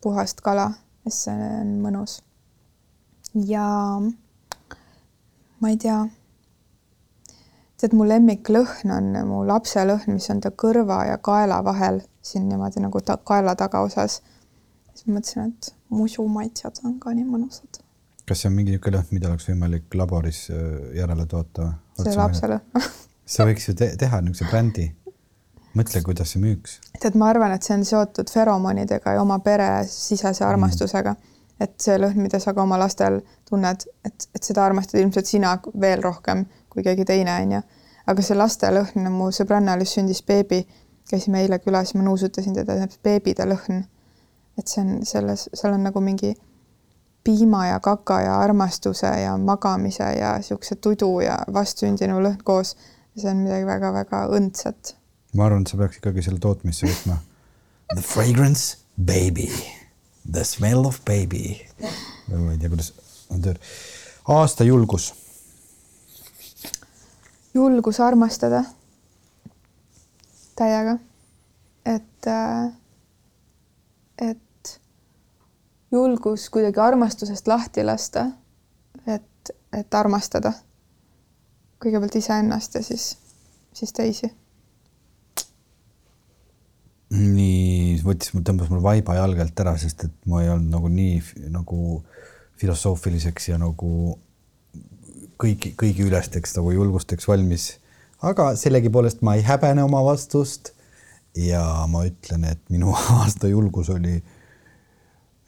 [0.00, 0.70] puhast kala,
[1.04, 2.20] sest see on mõnus.
[3.34, 3.66] ja
[5.60, 6.00] ma ei tea
[7.80, 12.48] tead, mu lemmiklõhn on mu lapse lõhn, mis on ta kõrva ja kaela vahel siin
[12.48, 14.22] niimoodi nagu ta kaela tagaosas.
[14.94, 17.80] siis mõtlesin, et musumaitsed on ka nii mõnusad.
[18.30, 20.62] Kas see on mingi niisugune lõhn, mida oleks võimalik laboris äh,
[21.00, 21.72] järele toota?
[22.00, 22.88] see lapse lõhn
[23.30, 24.86] sa võiks ju te teha niisuguse brändi.
[25.78, 26.78] mõtle, kuidas see müüks.
[27.02, 31.28] tead, ma arvan, et see on seotud feromonidega ja oma peresisese armastusega mm
[31.60, 35.54] et see lõhn, mida sa ka oma lastel tunned, et, et seda armastad ilmselt sina
[35.80, 37.60] veel rohkem kui keegi teine, onju.
[38.10, 40.62] aga see laste lõhn, mu sõbrannal just sündis beebi
[41.10, 43.84] käisime eile külas, ma nuusutasin teda, beebide lõhn.
[44.58, 46.34] et see on selles, seal on nagu mingi
[47.30, 52.76] piima ja kaka ja armastuse ja magamise ja siukse tudu ja vastsündinu lõhn koos.
[53.20, 54.94] see on midagi väga-väga õndset.
[55.36, 57.18] ma arvan, et sa peaks ikkagi selle tootmisse võtma.
[57.94, 59.50] The fragrance baby,
[60.24, 61.60] the smell of baby.
[62.30, 62.92] ma ei tea, kuidas
[63.30, 63.54] on töö.
[64.28, 65.12] aasta julgus.
[67.54, 68.64] julgus armastada
[70.56, 70.98] täiega.
[71.86, 72.72] et, äh,
[74.18, 74.49] et
[75.92, 78.26] julgus kuidagi armastusest lahti lasta,
[79.06, 80.52] et, et armastada
[81.80, 83.14] kõigepealt iseennast ja siis,
[83.72, 84.30] siis teisi.
[87.10, 92.02] nii, võttis, tõmbas mul vaiba jalgalt ära, sest et ma ei olnud nagu nii nagu
[92.60, 94.18] filosoofiliseks ja nagu
[95.40, 97.72] kõigi, kõigi ülesteks nagu julgusteks valmis
[98.26, 100.74] aga sellegipoolest ma ei häbene oma vastust.
[101.36, 104.18] ja ma ütlen, et minu aasta julgus oli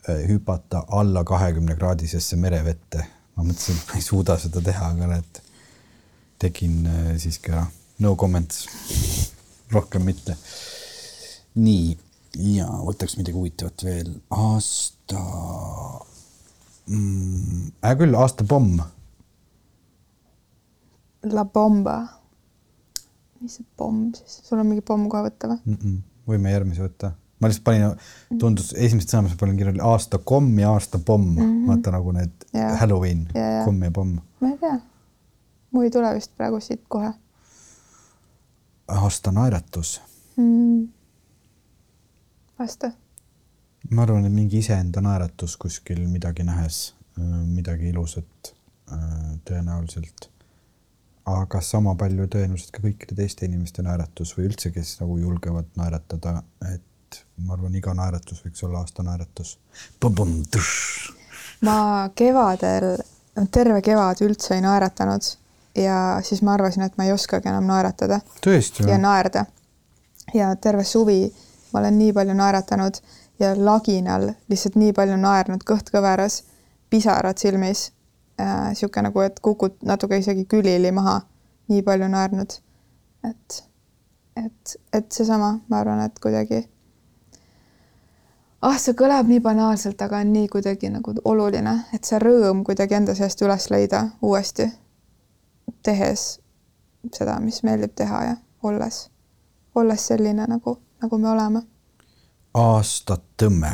[0.07, 3.05] hüpata alla kahekümne kraadisesse merevette.
[3.35, 5.39] ma mõtlesin, et ma ei suuda seda teha, aga näed,
[6.39, 7.65] tegin äh, siiski ära.
[7.99, 8.67] no comments,
[9.71, 10.37] rohkem mitte.
[11.55, 11.97] nii,
[12.55, 14.11] ja võtaks midagi huvitavat veel.
[14.29, 15.21] aasta
[16.87, 18.83] mm,, hea küll, aasta pomm.
[21.23, 22.01] La bomba
[23.43, 25.77] mis see pomm siis, sul on mingi pomm kohe võtta või mm?
[25.77, 25.99] -mm.
[26.31, 27.11] võime järgmise võtta.
[27.39, 30.99] Ma lihtsalt panin, tundus esimest sõna, mis ma panin kirja, oli aasta komm ja aasta
[30.99, 31.43] pomm mm.
[31.43, 31.67] -hmm.
[31.67, 32.71] vaata nagu need ja.
[32.79, 33.27] Halloween,
[33.65, 34.17] komm ja pomm.
[34.39, 34.79] ma ei tea.
[35.71, 37.13] mul ei tule vist praegu siit kohe.
[38.87, 40.01] aasta naeratus
[40.37, 40.87] mm..
[42.59, 42.91] vasta.
[43.89, 46.93] ma arvan, et mingi iseenda naeratus kuskil midagi nähes,
[47.45, 48.53] midagi ilusat
[49.49, 50.29] tõenäoliselt
[51.29, 56.41] aga sama palju tõenäoliselt ka kõikide teiste inimeste naeratus või üldse, kes nagu julgevad naeratada,
[56.73, 56.83] et
[57.37, 59.57] ma arvan, iga naeratus võiks olla aasta naeratus.
[61.61, 62.97] ma kevadel,
[63.51, 65.31] terve kevad üldse ei naeratanud
[65.75, 68.19] ja siis ma arvasin, et ma ei oskagi enam naeratada.
[68.91, 69.45] ja naerda.
[70.33, 71.33] ja terve suvi
[71.73, 73.01] ma olen nii palju naeratanud
[73.39, 76.43] ja laginal lihtsalt nii palju naernud, kõht kõveras,
[76.89, 77.89] pisarad silmis
[78.37, 81.21] niisugune äh, nagu, et kukud natuke isegi külili maha,
[81.69, 82.53] nii palju naernud.
[83.23, 83.63] et,
[84.37, 86.63] et, et seesama, ma arvan, et kuidagi
[88.63, 92.97] ah, see kõlab nii banaalselt, aga on nii kuidagi nagu oluline, et see rõõm kuidagi
[92.99, 94.69] enda seest üles leida uuesti,
[95.83, 96.27] tehes
[97.11, 99.07] seda, mis meeldib teha ja olles,
[99.75, 101.65] olles selline nagu, nagu me oleme.
[102.53, 103.73] aastatõmme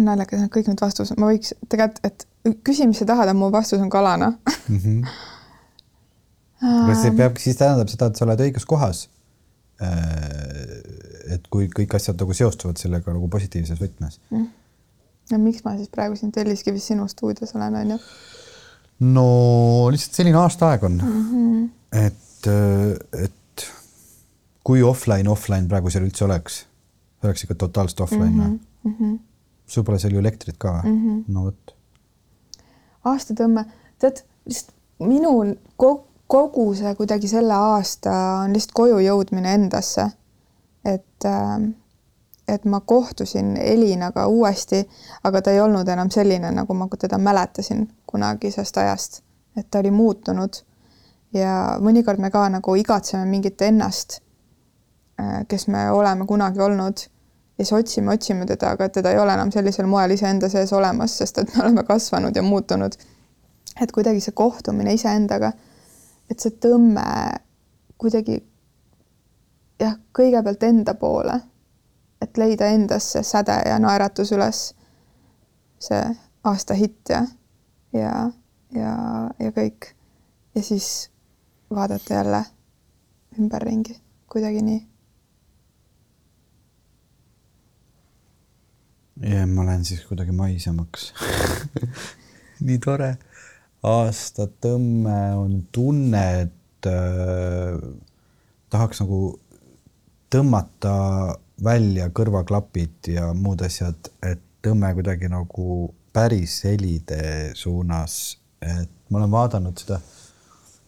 [0.00, 2.26] naljakas, kõik need vastused, ma võiks tegelikult, et
[2.64, 4.32] küsi, mis sa tahad, aga mu vastus on kalana
[4.68, 5.02] mm.
[6.60, 6.94] -hmm.
[7.02, 9.08] see peab, siis tähendab seda, et sa oled õiges kohas.
[9.80, 10.79] Äh,
[11.30, 14.46] et kui kõik asjad nagu seostuvad sellega nagu positiivses võtmes mm..
[15.32, 17.98] no miks ma siis praegu siin Telliskivis sinu stuudios olen, onju?
[19.14, 19.26] no
[19.92, 21.24] lihtsalt selline aastaaeg on mm.
[21.30, 21.68] -hmm.
[22.06, 23.66] et, äh, et
[24.64, 26.64] kui offline, offline praegu seal üldse oleks,
[27.24, 28.46] oleks ikka totaalselt offline mm.
[28.46, 28.90] -hmm.
[28.90, 29.18] Mm -hmm
[29.70, 30.96] sul pole seal ju elektrit ka mm?
[30.96, 31.24] -hmm.
[31.28, 31.74] no vot.
[33.04, 33.64] aastatõmme,
[33.98, 35.54] tead, lihtsalt minul
[36.26, 38.12] kogu see kuidagi selle aasta
[38.44, 40.10] on lihtsalt koju jõudmine endasse.
[40.84, 41.70] Et, ähm,
[42.48, 44.88] et ma kohtusin Elinaga uuesti,
[45.24, 49.22] aga ta ei olnud enam selline, nagu ma teda mäletasin kunagisest ajast,
[49.56, 50.64] et ta oli muutunud.
[51.34, 54.18] ja mõnikord me ka nagu igatseme mingit ennast,
[55.20, 57.04] äh, kes me oleme kunagi olnud
[57.60, 61.18] ja siis otsime, otsime teda, aga teda ei ole enam sellisel moel iseenda sees olemas,
[61.18, 62.92] sest et me oleme kasvanud ja muutunud.
[63.80, 65.52] et kuidagi see kohtumine iseendaga,
[66.30, 67.04] et see tõmme
[68.00, 68.40] kuidagi
[69.80, 71.36] jah, kõigepealt enda poole,
[72.20, 74.60] et leida endas see säde ja naeratus üles,
[75.80, 76.02] see
[76.44, 77.24] aasta hitt ja,
[77.96, 78.12] ja,
[78.76, 78.92] ja,
[79.38, 79.92] ja kõik.
[80.54, 81.10] ja siis
[81.70, 82.44] vaadata jälle
[83.38, 83.96] ümberringi,
[84.28, 84.80] kuidagi nii.
[89.20, 91.12] ja ma lähen siis kuidagi maisemaks
[92.66, 93.16] nii tore.
[93.82, 97.76] aastatõmme on tunne, et äh,
[98.70, 99.20] tahaks nagu
[100.30, 100.94] tõmmata
[101.64, 109.32] välja kõrvaklapid ja muud asjad, et tõmme kuidagi nagu päris helide suunas, et ma olen
[109.32, 110.00] vaadanud seda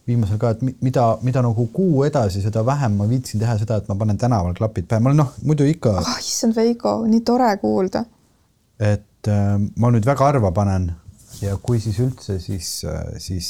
[0.07, 3.87] viimasel ka, et mida, mida nagu kuu edasi, seda vähem ma viitsin teha seda, et
[3.91, 6.17] ma panen tänaval klapid pähe, ma olen noh, muidu ikka oh,.
[6.19, 8.03] issand, Veiko, nii tore kuulda.
[8.79, 10.89] et äh, ma nüüd väga harva panen
[11.41, 13.49] ja kui siis üldse, siis äh,, siis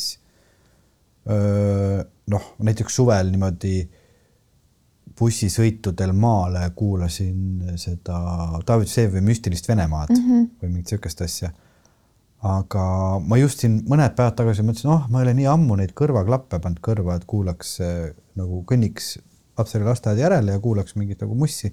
[1.26, 3.80] äh, noh, näiteks suvel niimoodi
[5.24, 8.20] bussisõitudel maale kuulasin seda
[8.68, 10.48] David Vsevi müstilist Venemaad mm -hmm.
[10.62, 11.52] või mingit niisugust asja.
[12.44, 12.86] aga
[13.24, 16.60] ma just siin mõned päevad tagasi mõtlesin, oh, ma ei ole nii ammu neid kõrvaklappe
[16.60, 17.78] pannud kõrva, et kuulaks
[18.36, 19.14] nagu kõnniks
[19.58, 21.72] lapsele lasteaeda järele ja kuulaks mingit nagu mussi.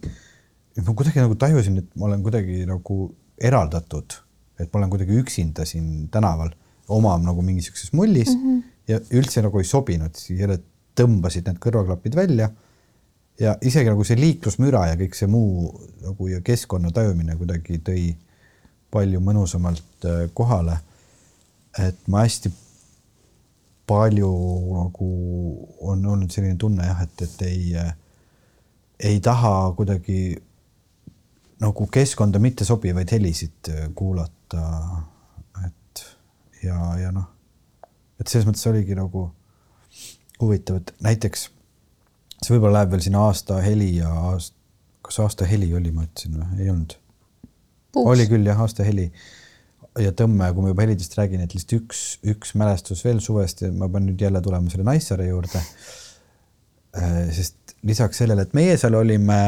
[0.87, 4.15] ma kuidagi nagu tajusin, et ma olen kuidagi nagu eraldatud,
[4.59, 6.55] et ma olen kuidagi üksinda siin tänaval
[6.89, 8.63] oma nagu mingisuguses mullis mm -hmm.
[8.89, 10.15] ja üldse nagu ei sobinud,
[10.97, 12.51] tõmbasid need kõrvaklapid välja
[13.41, 15.71] ja isegi nagu see liiklusmüra ja kõik see muu
[16.05, 18.05] nagu ja keskkonna tajumine kuidagi tõi
[18.93, 20.81] palju mõnusamalt äh, kohale.
[21.79, 22.51] et ma hästi
[23.87, 24.31] palju
[24.75, 25.09] nagu
[25.81, 27.93] on olnud selline tunne jah, et, et ei, äh,
[29.11, 30.37] ei taha kuidagi
[31.61, 34.67] nagu keskkonda mittesobivaid helisid äh, kuulata.
[35.67, 36.05] et
[36.63, 37.31] ja, ja noh,
[38.21, 39.31] et selles mõttes oligi nagu
[40.41, 41.49] huvitav, et näiteks
[42.41, 44.57] see võib-olla läheb veel sinna aasta heli ja aast-,
[45.05, 46.97] kas aasta heli oli, ma ütlesin või, ei olnud?
[48.01, 49.09] oli küll jah, aasta heli
[49.99, 53.73] ja Tõmme, kui ma juba helidest räägin, et lihtsalt üks, üks mälestus veel suvest ja
[53.75, 55.63] ma pean nüüd jälle tulema selle Naissaare juurde.
[56.95, 59.41] Äh, sest lisaks sellele, et meie seal olime,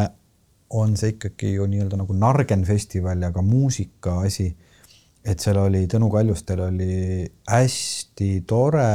[0.75, 4.51] on see ikkagi ju nii-öelda nagu Nargen festival ja ka muusika asi.
[5.23, 8.87] et seal oli Tõnu Kaljustel oli hästi tore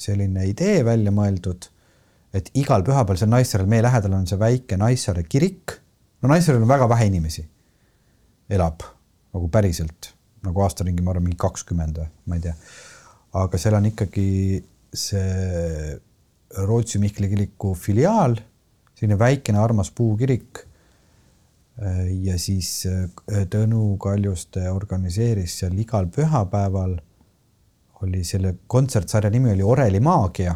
[0.00, 1.66] selline idee välja mõeldud
[2.34, 5.78] et igal pühapäeval seal Naissaarel, meie lähedal on see väike Naissaare kirik.
[6.22, 7.46] no Naissaarel on väga vähe inimesi,
[8.50, 8.82] elab
[9.34, 10.12] nagu päriselt
[10.46, 12.54] nagu aasta ringi, ma arvan, mingi kakskümmend või ma ei tea.
[13.42, 14.28] aga seal on ikkagi
[14.94, 15.96] see
[16.56, 18.36] Rootsi Mihkli kiriku filiaal,
[18.96, 20.62] selline väikene armas puukirik.
[22.24, 22.86] ja siis
[23.52, 26.94] Tõnu Kaljuste organiseeris seal igal pühapäeval
[28.02, 30.54] oli selle kontsertsarja nimi oli Oreli maagia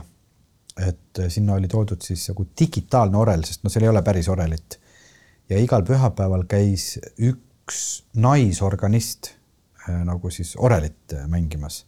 [0.78, 4.28] et äh, sinna oli toodud siis nagu digitaalne orel, sest no seal ei ole päris
[4.28, 4.78] orelit.
[5.50, 9.32] ja igal pühapäeval käis üks naisorganist
[9.88, 11.84] äh, nagu siis orelit äh, mängimas.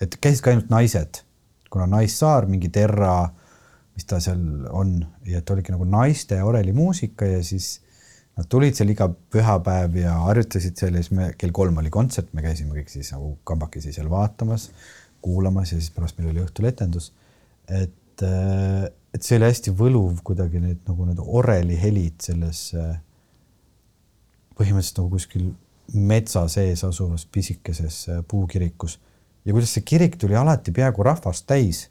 [0.00, 1.22] et käisid ka ainult naised,
[1.70, 3.28] kuna Naissaar, mingi Terra,
[3.96, 7.80] mis ta seal on, ja et oligi nagu naiste orelimuusika ja siis
[8.38, 12.30] nad tulid seal iga pühapäev ja harjutasid seal ja siis me kell kolm oli kontsert,
[12.32, 14.68] me käisime kõik siis nagu kambakesi seal vaatamas,
[15.24, 17.10] kuulamas ja siis pärast meil oli õhtul etendus.
[17.68, 22.98] et et, äh, et see oli hästi võluv kuidagi need nagu need orelihelid selles äh,
[24.58, 25.48] põhimõtteliselt nagu kuskil
[25.94, 28.98] metsa sees asuvas pisikeses äh, puukirikus.
[29.44, 31.86] Ja kuidas see kirik tuli alati peaaegu rahvast täis,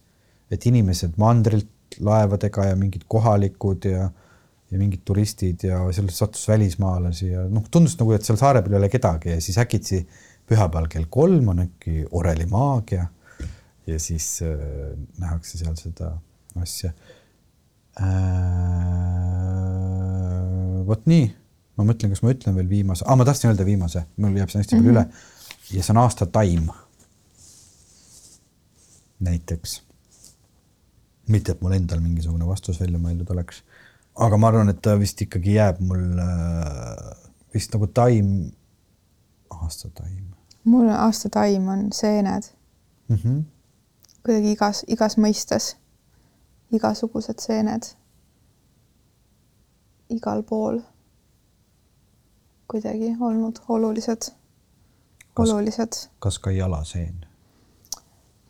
[0.51, 4.09] et inimesed mandrilt laevadega ja mingid kohalikud ja
[4.67, 8.73] ja mingid turistid ja sellest sattus välismaalasi ja noh, tundus nagu, et seal saare peal
[8.73, 10.01] ei ole kedagi ja siis äkitsi
[10.43, 13.05] pühapäeval kell kolm on äkki oreli maagia
[13.87, 14.49] ja siis äh,
[15.19, 16.11] nähakse seal seda
[16.61, 16.91] asja
[17.99, 18.05] äh,.
[20.87, 21.25] vot nii,
[21.77, 24.61] ma mõtlen, kas ma ütlen veel viimase ah,, ma tahtsin öelda viimase, mul jääb see
[24.61, 25.07] hästi palju mm -hmm.
[25.07, 26.69] üle ja see on aasta taim.
[29.19, 29.83] näiteks.
[31.27, 33.63] mitte, et mul endal mingisugune vastus välja mõeldud oleks,
[34.15, 37.17] aga ma arvan, et ta vist ikkagi jääb mul äh,
[37.53, 38.51] vist nagu taim,
[39.49, 40.23] aasta taim.
[40.63, 42.43] mul aasta taim on seened
[43.07, 43.15] mm.
[43.15, 43.56] -hmm
[44.27, 45.69] kuidagi igas, igas mõistes,
[46.75, 47.85] igasugused seened,
[50.11, 50.81] igal pool
[52.67, 54.27] kuidagi olnud olulised,
[55.39, 56.01] olulised.
[56.19, 57.23] kas ka jalaseen?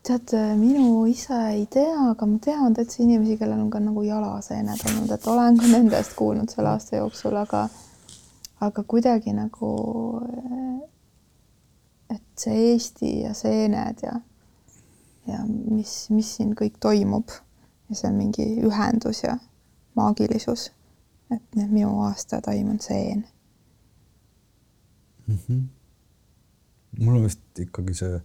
[0.08, 4.86] tead, minu isa ei tea, aga ma tean täitsa inimesi, kellel on ka nagu jalaseened
[4.90, 7.68] olnud, et olen ka nendest kuulnud selle aasta jooksul, aga
[8.66, 9.72] aga kuidagi nagu,
[12.10, 14.16] et see Eesti ja seened ja
[15.28, 17.32] ja mis, mis siin kõik toimub.
[17.90, 19.38] ja see on mingi ühendus ja
[19.96, 20.72] maagilisus.
[21.32, 23.28] et minu aastataim on seen
[25.28, 25.38] mm.
[25.48, 25.64] -hmm.
[27.00, 28.22] mul on vist ikkagi see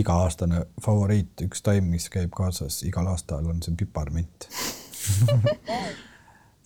[0.00, 4.48] iga-aastane favoriit, üks taim, mis käib kaasas igal aastal, on see piparmint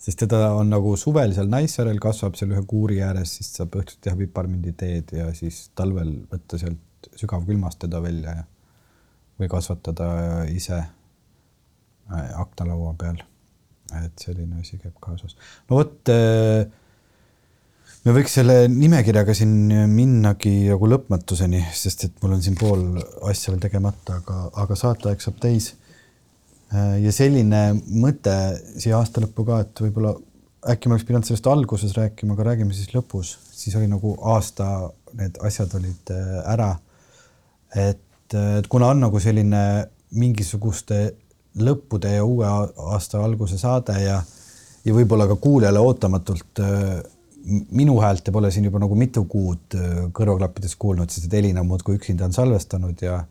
[0.03, 3.99] sest teda on nagu suvel seal Naissaarel kasvab seal ühe kuuri ääres, siis saab õhtuti
[4.07, 8.45] teha piparminditeed ja siis talvel võtta sealt sügavkülmast teda välja ja
[9.37, 10.09] või kasvatada
[10.51, 13.23] ise äh, aknalaua peal.
[14.03, 15.37] et selline asi käib kaasas.
[15.69, 16.67] no vot äh,
[18.05, 22.87] me võiks selle nimekirjaga siin minnagi nagu lõpmatuseni, sest et mul on siin pool
[23.29, 25.73] asja veel tegemata, aga, aga saateaeg saab täis.
[26.73, 28.33] ja selline mõte
[28.75, 30.17] siia aasta lõppu ka, et võib-olla
[30.71, 34.89] äkki ma oleks pidanud sellest alguses rääkima, aga räägime siis lõpus, siis oli nagu aasta,
[35.17, 36.75] need asjad olid äh, ära.
[37.75, 38.03] et,
[38.33, 39.61] et kuna on nagu selline
[40.17, 41.01] mingisuguste
[41.57, 44.17] lõppude ja uue aasta alguse saade ja,
[44.85, 46.99] ja võib-olla ka kuulajale ootamatult äh,
[47.71, 51.97] minu häält pole siin juba nagu mitu kuud äh, kõrvaklappides kuulnud, sest et Elina muudkui
[51.99, 53.23] üksinda on salvestanud ja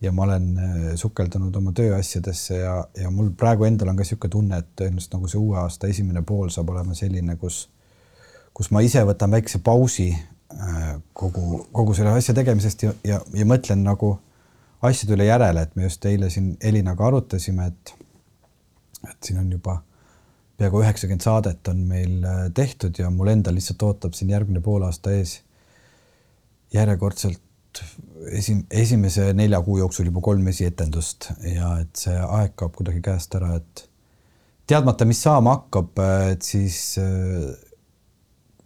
[0.00, 4.32] ja ma olen äh, sukeldunud oma tööasjadesse ja, ja mul praegu endal on ka niisugune
[4.32, 7.66] tunne, et tõenäoliselt nagu see uue aasta esimene pool saab olema selline, kus,
[8.56, 10.08] kus ma ise võtan väikse pausi
[11.12, 14.16] kogu, kogu selle asja tegemisest ja, ja, ja mõtlen nagu
[14.82, 17.94] asjade üle järele, et me just eile siin Elinaga arutasime, et,
[19.08, 19.80] et siin on juba
[20.60, 25.12] peaaegu üheksakümmend saadet on meil äh, tehtud ja mul endal lihtsalt ootab siin järgmine poolaasta
[25.16, 25.38] ees
[26.74, 27.80] järjekordselt
[28.36, 33.34] esim-, esimese nelja kuu jooksul juba kolm esietendust ja et see aeg kaob kuidagi käest
[33.38, 33.86] ära, et
[34.70, 35.98] teadmata, mis saama hakkab,
[36.34, 37.50] et siis äh,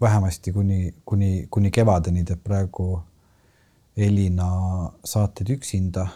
[0.00, 2.98] vähemasti kuni, kuni, kuni kevadeni teeb praegu
[3.96, 4.48] Elina
[5.06, 6.08] saateid üksinda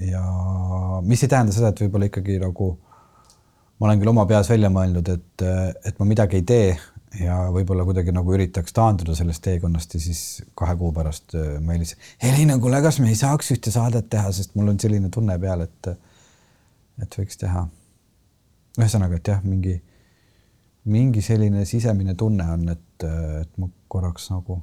[0.00, 0.22] ja
[1.04, 2.70] mis ei tähenda seda, et võib-olla ikkagi nagu
[3.80, 5.44] ma olen küll oma peas välja mõelnud, et,
[5.88, 6.70] et ma midagi ei tee
[7.18, 10.22] ja võib-olla kuidagi nagu üritaks taanduda sellest teekonnast ja siis
[10.58, 14.30] kahe kuu pärast äh, ma helistasin, Helina, kuule, kas me ei saaks ühte saadet teha,
[14.36, 15.92] sest mul on selline tunne peal, et,
[17.02, 17.66] et võiks teha.
[18.78, 19.74] ühesõnaga, et jah, mingi,
[20.88, 23.08] mingi selline sisemine tunne on, et,
[23.42, 24.60] et ma korraks nagu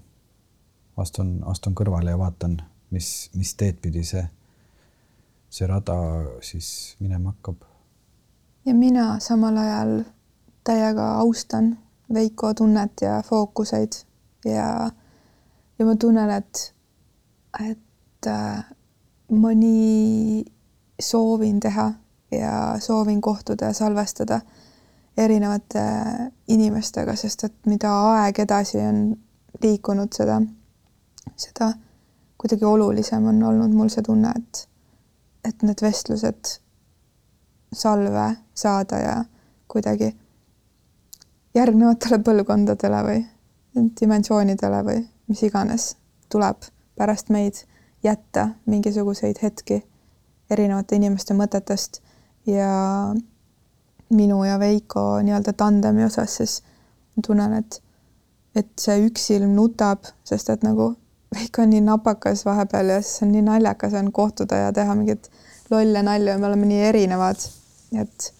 [0.98, 2.58] astun, astun kõrvale ja vaatan,
[2.92, 4.24] mis, mis teed pidi see,
[5.50, 5.98] see rada
[6.46, 7.66] siis minema hakkab.
[8.66, 10.00] Ja mina samal ajal
[10.68, 11.78] täiega austan
[12.14, 14.02] Veiko tunnet ja fookuseid
[14.46, 14.90] ja,
[15.80, 16.74] ja ma tunnen, et,
[17.60, 18.64] et äh,
[19.32, 20.46] ma nii
[21.02, 21.92] soovin teha
[22.32, 24.40] ja soovin kohtuda ja salvestada
[25.18, 25.84] erinevate
[26.48, 29.02] inimestega, sest et mida aeg edasi on
[29.64, 30.42] liikunud, seda,
[31.36, 31.74] seda
[32.38, 34.70] kuidagi olulisem on olnud mul see tunne, et,
[35.48, 36.54] et need vestlused
[37.74, 39.16] salve saada ja
[39.68, 40.14] kuidagi
[41.58, 43.24] järgnevatele põlvkondadele või
[44.02, 45.96] dimensioonidele või mis iganes
[46.30, 47.64] tuleb pärast meid
[48.04, 49.82] jätta mingisuguseid hetki
[50.50, 52.02] erinevate inimeste mõtetest
[52.48, 52.70] ja
[54.10, 56.62] minu ja Veiko nii-öelda tandemi osas, siis
[57.26, 57.82] tunnen, et,
[58.56, 60.94] et see üks silm nutab, sest et nagu
[61.36, 65.28] Veiko on nii napakas vahepeal ja siis on nii naljakas on kohtuda ja teha mingeid
[65.72, 67.48] lolle nalju ja me oleme nii erinevad,
[68.02, 68.34] et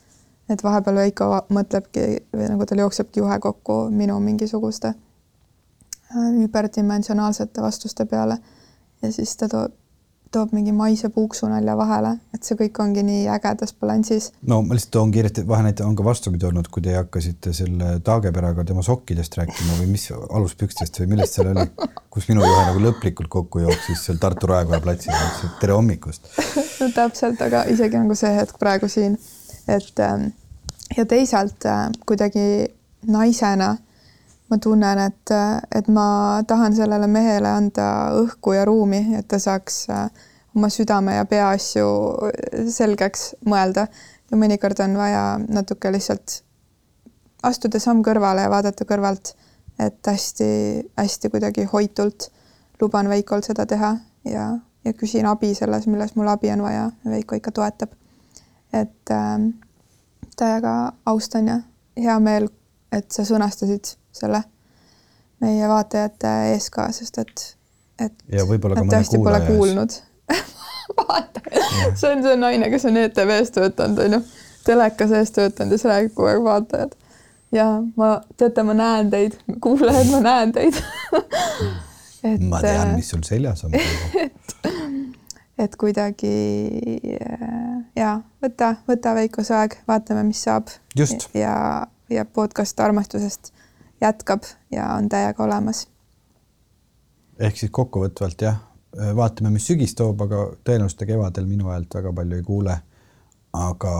[0.50, 8.06] et vahepeal Veiko mõtlebki või nagu tal jooksebki juhe kokku minu mingisuguste äh, überdimensionaalsete vastuste
[8.06, 8.38] peale.
[9.02, 9.74] Ja siis ta toob,
[10.32, 14.32] toob mingi maise puuksunalja vahele, et see kõik ongi nii ägedas balansis.
[14.48, 18.66] no ma lihtsalt toon kiiresti vahenäite, on ka vastupidi olnud, kui te hakkasite selle Taageperaga
[18.68, 21.68] tema sokkidest rääkima või mis aluspükstest või millest seal oli,
[22.14, 25.16] kus minu juhe nagu lõplikult kokku jooksis seal Tartu Raekoja platsil,
[25.62, 26.30] tere hommikust
[26.82, 29.18] no täpselt, aga isegi nagu see hetk praegu siin
[29.68, 30.32] et ähm,
[30.98, 32.68] ja teisalt äh, kuidagi
[33.08, 33.76] naisena
[34.50, 37.88] ma tunnen, et, äh, et ma tahan sellele mehele anda
[38.22, 40.06] õhku ja ruumi, et ta saaks äh,
[40.56, 41.88] oma südame ja pea asju
[42.74, 43.88] selgeks mõelda
[44.32, 46.42] ja mõnikord on vaja natuke lihtsalt
[47.44, 49.36] astuda samm kõrvale ja vaadata kõrvalt,
[49.80, 52.32] et hästi-hästi kuidagi hoitult
[52.82, 53.94] luban Veikol seda teha
[54.26, 54.50] ja,
[54.86, 56.90] ja küsin abi selles, milles mul abi on vaja.
[57.06, 57.94] Veiko ikka toetab
[58.74, 59.40] et äh,
[60.38, 61.60] täiega austan ja
[61.98, 62.50] hea meel,
[62.92, 64.44] et sa sõnastasid selle
[65.44, 67.48] meie vaatajate ees ka, sest et,
[68.02, 68.14] et.
[68.34, 69.98] ja võib-olla ka mõne kuulaja kuulnud
[70.98, 71.44] vaata,
[71.96, 74.22] see on see naine, kes on ETV-s töötanud, onju,
[74.68, 76.96] telekas ees töötanud ja siis räägib kogu aeg vaatajad.
[77.56, 77.68] ja
[78.00, 80.82] ma, teate, ma näen teid, kuulajad, ma näen teid
[82.28, 82.42] et.
[82.42, 83.78] ma tean, mis sul seljas on
[84.26, 84.58] et
[85.58, 86.34] et kuidagi
[87.18, 90.70] äh, ja võta, võta Veiko see aeg, vaatame, mis saab.
[91.34, 93.52] ja, ja podcast armastusest
[94.02, 95.88] jätkab ja on täiega olemas.
[97.40, 98.60] ehk siis kokkuvõtvalt jah,
[99.16, 102.78] vaatame, mis sügis toob, aga tõenäoliselt kevadel minu häält väga palju ei kuule.
[103.54, 103.94] aga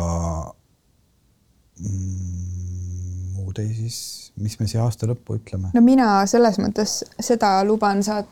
[1.80, 5.72] mm, muud ei siis, mis me siia aasta lõppu ütleme?
[5.74, 8.30] no mina selles mõttes seda luban saat-,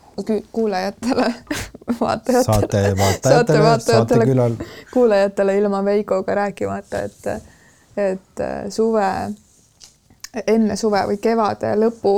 [0.52, 1.32] kuulajatele,
[2.02, 2.44] vaatajatele.
[2.44, 4.60] saate vaatajatele, saate külal.
[4.94, 7.50] kuulajatele ilma Veikoga rääkimata, et,
[7.98, 9.10] et suve,
[10.48, 12.16] enne suve või kevade lõpu,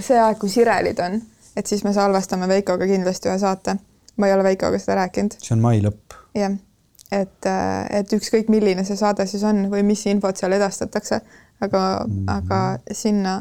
[0.00, 1.20] see aeg, kui sirelid on,
[1.56, 3.76] et siis me salvestame Veikoga kindlasti ühe saate.
[4.16, 5.38] ma ei ole Veikoga seda rääkinud.
[5.42, 6.16] see on mai lõpp.
[6.34, 6.56] jah
[7.12, 11.20] et, äh, et ükskõik, milline see saade siis on või mis infot seal edastatakse,
[11.62, 12.32] aga mm, -hmm.
[12.36, 12.60] aga
[12.92, 13.36] sinna,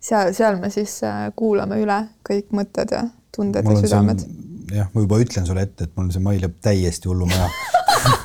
[0.00, 4.26] seal, seal me siis äh, kuulame üle kõik mõtted ja tunded ja südamed.
[4.72, 7.48] jah, ma juba ütlen sulle ette, et mul on see mai lõpp täiesti hullumaja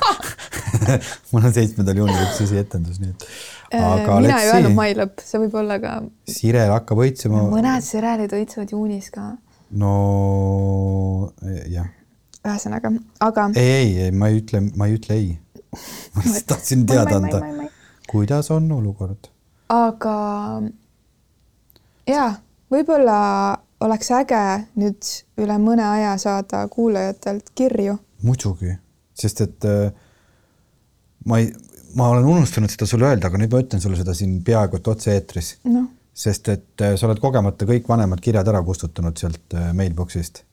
[1.32, 3.28] mul on seitsmendal juunil üks esietendus, nii et
[3.74, 5.98] aga mina ei öelnud mai lõpp, see võib olla ka.
[6.30, 7.44] Sirel hakkab õitsema.
[7.52, 9.30] mõned sirelid õitsevad juunis ka.
[9.76, 9.92] no
[11.68, 11.94] jah
[12.48, 12.92] ühesõnaga,
[13.24, 13.50] aga.
[13.58, 15.30] ei, ei, ei, ma ei ütle, ma ei ütle ei.
[16.14, 17.40] ma lihtsalt tahtsin teada anda,
[18.08, 19.30] kuidas on olukord.
[19.72, 20.16] aga
[22.08, 22.28] ja
[22.72, 23.18] võib-olla
[23.84, 24.42] oleks äge
[24.80, 27.98] nüüd üle mõne aja saada kuulajatelt kirju.
[28.24, 28.76] muidugi,
[29.18, 29.90] sest et äh,
[31.28, 31.52] ma ei,
[31.96, 34.90] ma olen unustanud seda sulle öelda, aga nüüd ma ütlen sulle seda siin peaaegu et
[34.92, 35.86] otse-eetris no..
[36.12, 40.44] sest et äh, sa oled kogemata kõik vanemad kirjad ära kustutanud sealt äh, mailbox'ist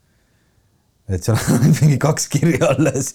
[1.09, 3.11] et seal on mingi kaks kirja alles,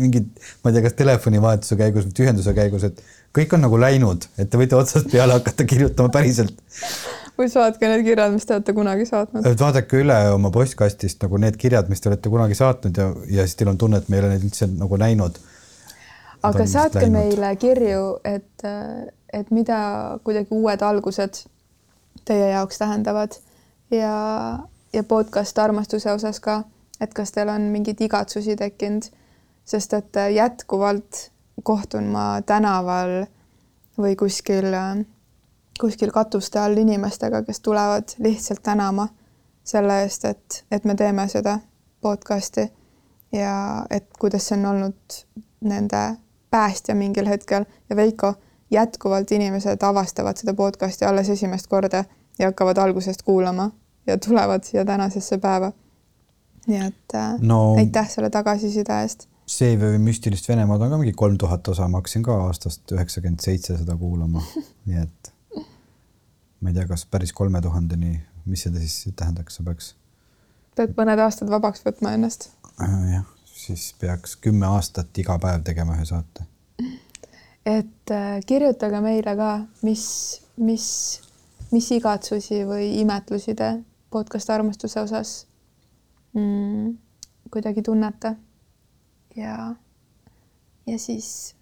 [0.00, 0.30] mingid,
[0.62, 3.02] ma ei tea, kas telefonivahetuse käigus või tühjenduse käigus, et
[3.36, 6.56] kõik on nagu läinud, et te võite otsast peale hakata kirjutama päriselt.
[7.36, 9.46] või saatke need kirjad, mis te olete kunagi saatnud.
[9.46, 13.08] et vaadake üle oma postkastist nagu need kirjad, mis te olete kunagi saatnud ja,
[13.40, 15.40] ja siis teil on tunne, et me ei ole neid üldse nagu näinud.
[16.42, 18.66] Aga saatke meile kirju, et,
[19.32, 19.78] et mida
[20.24, 21.44] kuidagi uued algused
[22.24, 23.38] teie jaoks tähendavad
[23.90, 24.14] ja,
[24.92, 26.62] ja podcast armastuse osas ka
[27.02, 29.08] et kas teil on mingeid igatsusi tekkinud,
[29.66, 31.28] sest et äh, jätkuvalt
[31.62, 33.24] kohtun ma tänaval
[33.98, 35.02] või kuskil, äh,
[35.80, 39.08] kuskil katuste all inimestega, kes tulevad lihtsalt tänama
[39.64, 41.58] selle eest, et, et me teeme seda
[42.02, 42.66] podcast'i
[43.32, 43.54] ja
[43.90, 45.20] et kuidas see on olnud
[45.62, 46.02] nende
[46.52, 48.34] päästja mingil hetkel ja Veiko,
[48.70, 52.04] jätkuvalt inimesed avastavad seda podcast'i alles esimest korda
[52.38, 53.70] ja hakkavad algusest kuulama
[54.06, 55.72] ja tulevad siia tänasesse päeva
[56.66, 59.26] nii et äh, no, aitäh selle tagasiside eest.
[59.50, 63.42] CV või müstilist Venemaad on ka mingi kolm tuhat osa, ma hakkasin ka aastast üheksakümmend
[63.42, 64.44] seitse seda kuulama
[64.88, 65.32] nii et
[66.62, 68.14] ma ei tea, kas päris kolme tuhandeni,
[68.46, 69.94] mis seda siis tähendaks, sa peaks?
[70.78, 72.48] pead mõned aastad vabaks võtma ennast.
[72.80, 73.26] Äh, jah,
[73.66, 76.46] siis peaks kümme aastat iga päev tegema ühe saate.
[77.66, 79.50] et äh, kirjutage meile ka,
[79.86, 80.04] mis,
[80.56, 80.86] mis,
[81.70, 83.72] mis igatsusi või imetlusi te
[84.10, 85.34] podcast armastuse osas
[86.34, 86.96] mm,
[87.50, 88.34] kuidagi tunnete.
[89.36, 89.74] ja,
[90.86, 91.54] ja siis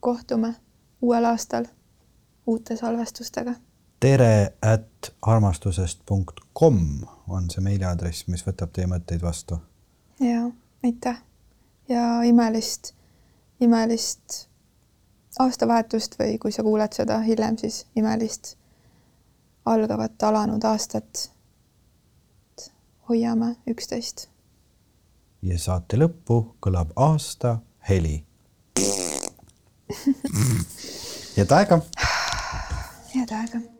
[0.00, 0.54] kohtume
[1.02, 1.70] uuel aastal
[2.46, 3.54] uute salvestustega.
[4.00, 9.62] tere at armastusest punkt kom on see meiliaadress, mis võtab teie mõtteid vastu.
[10.20, 10.50] ja
[10.84, 11.27] aitäh
[11.88, 12.92] ja imelist,
[13.60, 14.48] imelist
[15.38, 18.56] aastavahetust või kui sa kuuled seda hiljem, siis imelist
[19.68, 21.30] algavat alanud aastat
[23.08, 24.28] hoiame üksteist.
[25.42, 27.58] ja saate lõppu kõlab aasta
[27.88, 28.24] heli
[31.36, 31.80] head aega.
[33.14, 33.77] head aega.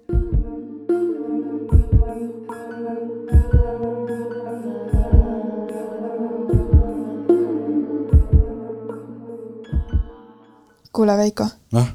[10.98, 11.46] Kuule, Veiko.
[11.78, 11.94] noh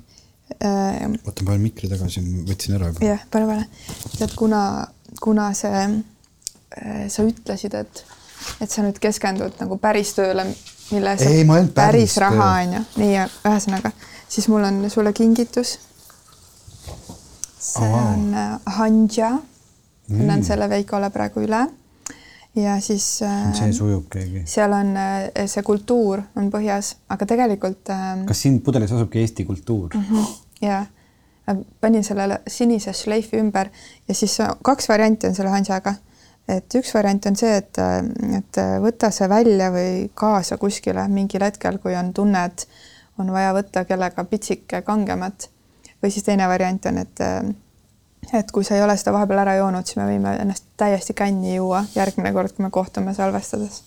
[0.64, 1.04] äh,?
[1.28, 3.06] võtan panen mikri tagasi, võtsin ära juba.
[3.14, 3.68] jah, pane, pane.
[4.18, 4.64] tead, kuna,
[5.22, 5.86] kuna see
[6.82, 8.00] Äh, sa ütlesid, et,
[8.64, 10.48] et sa nüüd keskendud nagu päris tööle,
[10.90, 13.92] mille ei, ma ei olnud päris, päris raha on ju, nii ühesõnaga,
[14.26, 15.76] siis mul on sulle kingitus.
[17.64, 18.08] see oh, wow.
[18.10, 21.62] on äh, hanja mm., annan selle Veikole praegu üle
[22.56, 24.44] ja siis äh, see sujub keegi.
[24.46, 24.94] seal on
[25.50, 27.94] see kultuur on põhjas, aga tegelikult.
[28.28, 30.10] kas siin pudelis asubki Eesti kultuur mm?
[30.10, 30.86] -hmm, ja
[31.82, 33.70] panin sellele sinise šleifi ümber
[34.08, 35.96] ja siis kaks varianti on selle hansaga
[36.48, 37.80] et üks variant on see, et,
[38.38, 42.68] et võta see välja või kaasa kuskile mingil hetkel, kui on tunne, et
[43.22, 45.50] on vaja võtta kellega pitsike kangemat.
[46.04, 47.22] või siis teine variant on, et
[48.34, 51.56] et kui sa ei ole seda vahepeal ära joonud, siis me võime ennast täiesti känni
[51.56, 53.82] juua järgmine kord, kui me kohtume salvestades.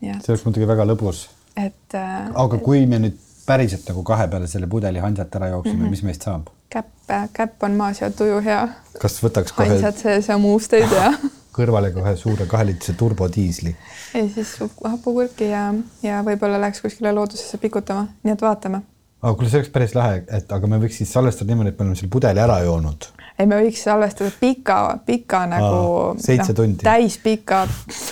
[0.00, 1.26] see oleks muidugi väga lõbus.
[1.56, 2.30] et äh,.
[2.34, 5.90] aga kui me nüüd päriselt nagu kahe peale selle pudeli hansat ära jooksime mm, -hmm.
[5.90, 6.48] mis meist saab?
[6.70, 8.68] käpp, käpp on maas ja tuju hea.
[9.00, 9.68] kas võtaks kohe?
[9.68, 11.12] hansad sees ja muust ei tea
[11.56, 13.74] kõrvale kohe suure kaheliitrise turbodiisli.
[14.14, 14.54] ei, siis
[14.84, 15.66] hapukurki ja,
[16.02, 18.82] ja võib-olla läheks kuskile loodusesse pikutama, nii et vaatame.
[19.22, 21.88] aga kuule, see oleks päris lahe, et aga me võiks siis salvestada niimoodi, et me
[21.88, 23.10] oleme selle pudeli ära joonud.
[23.40, 25.80] Ei, me võiks salvestada pika, pika nagu.
[26.20, 26.84] seitse no, tundi.
[26.84, 27.64] täispika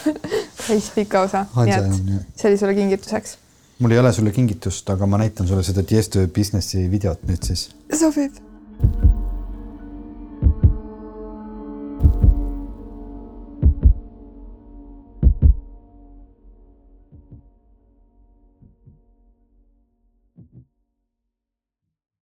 [0.67, 3.37] täispika osa, nii et see oli sulle kingituseks
[3.79, 7.69] mul ei ole sulle kingitust, aga ma näitan sulle seda Tiesto Businessi videot nüüd siis.
[7.95, 8.43] sobib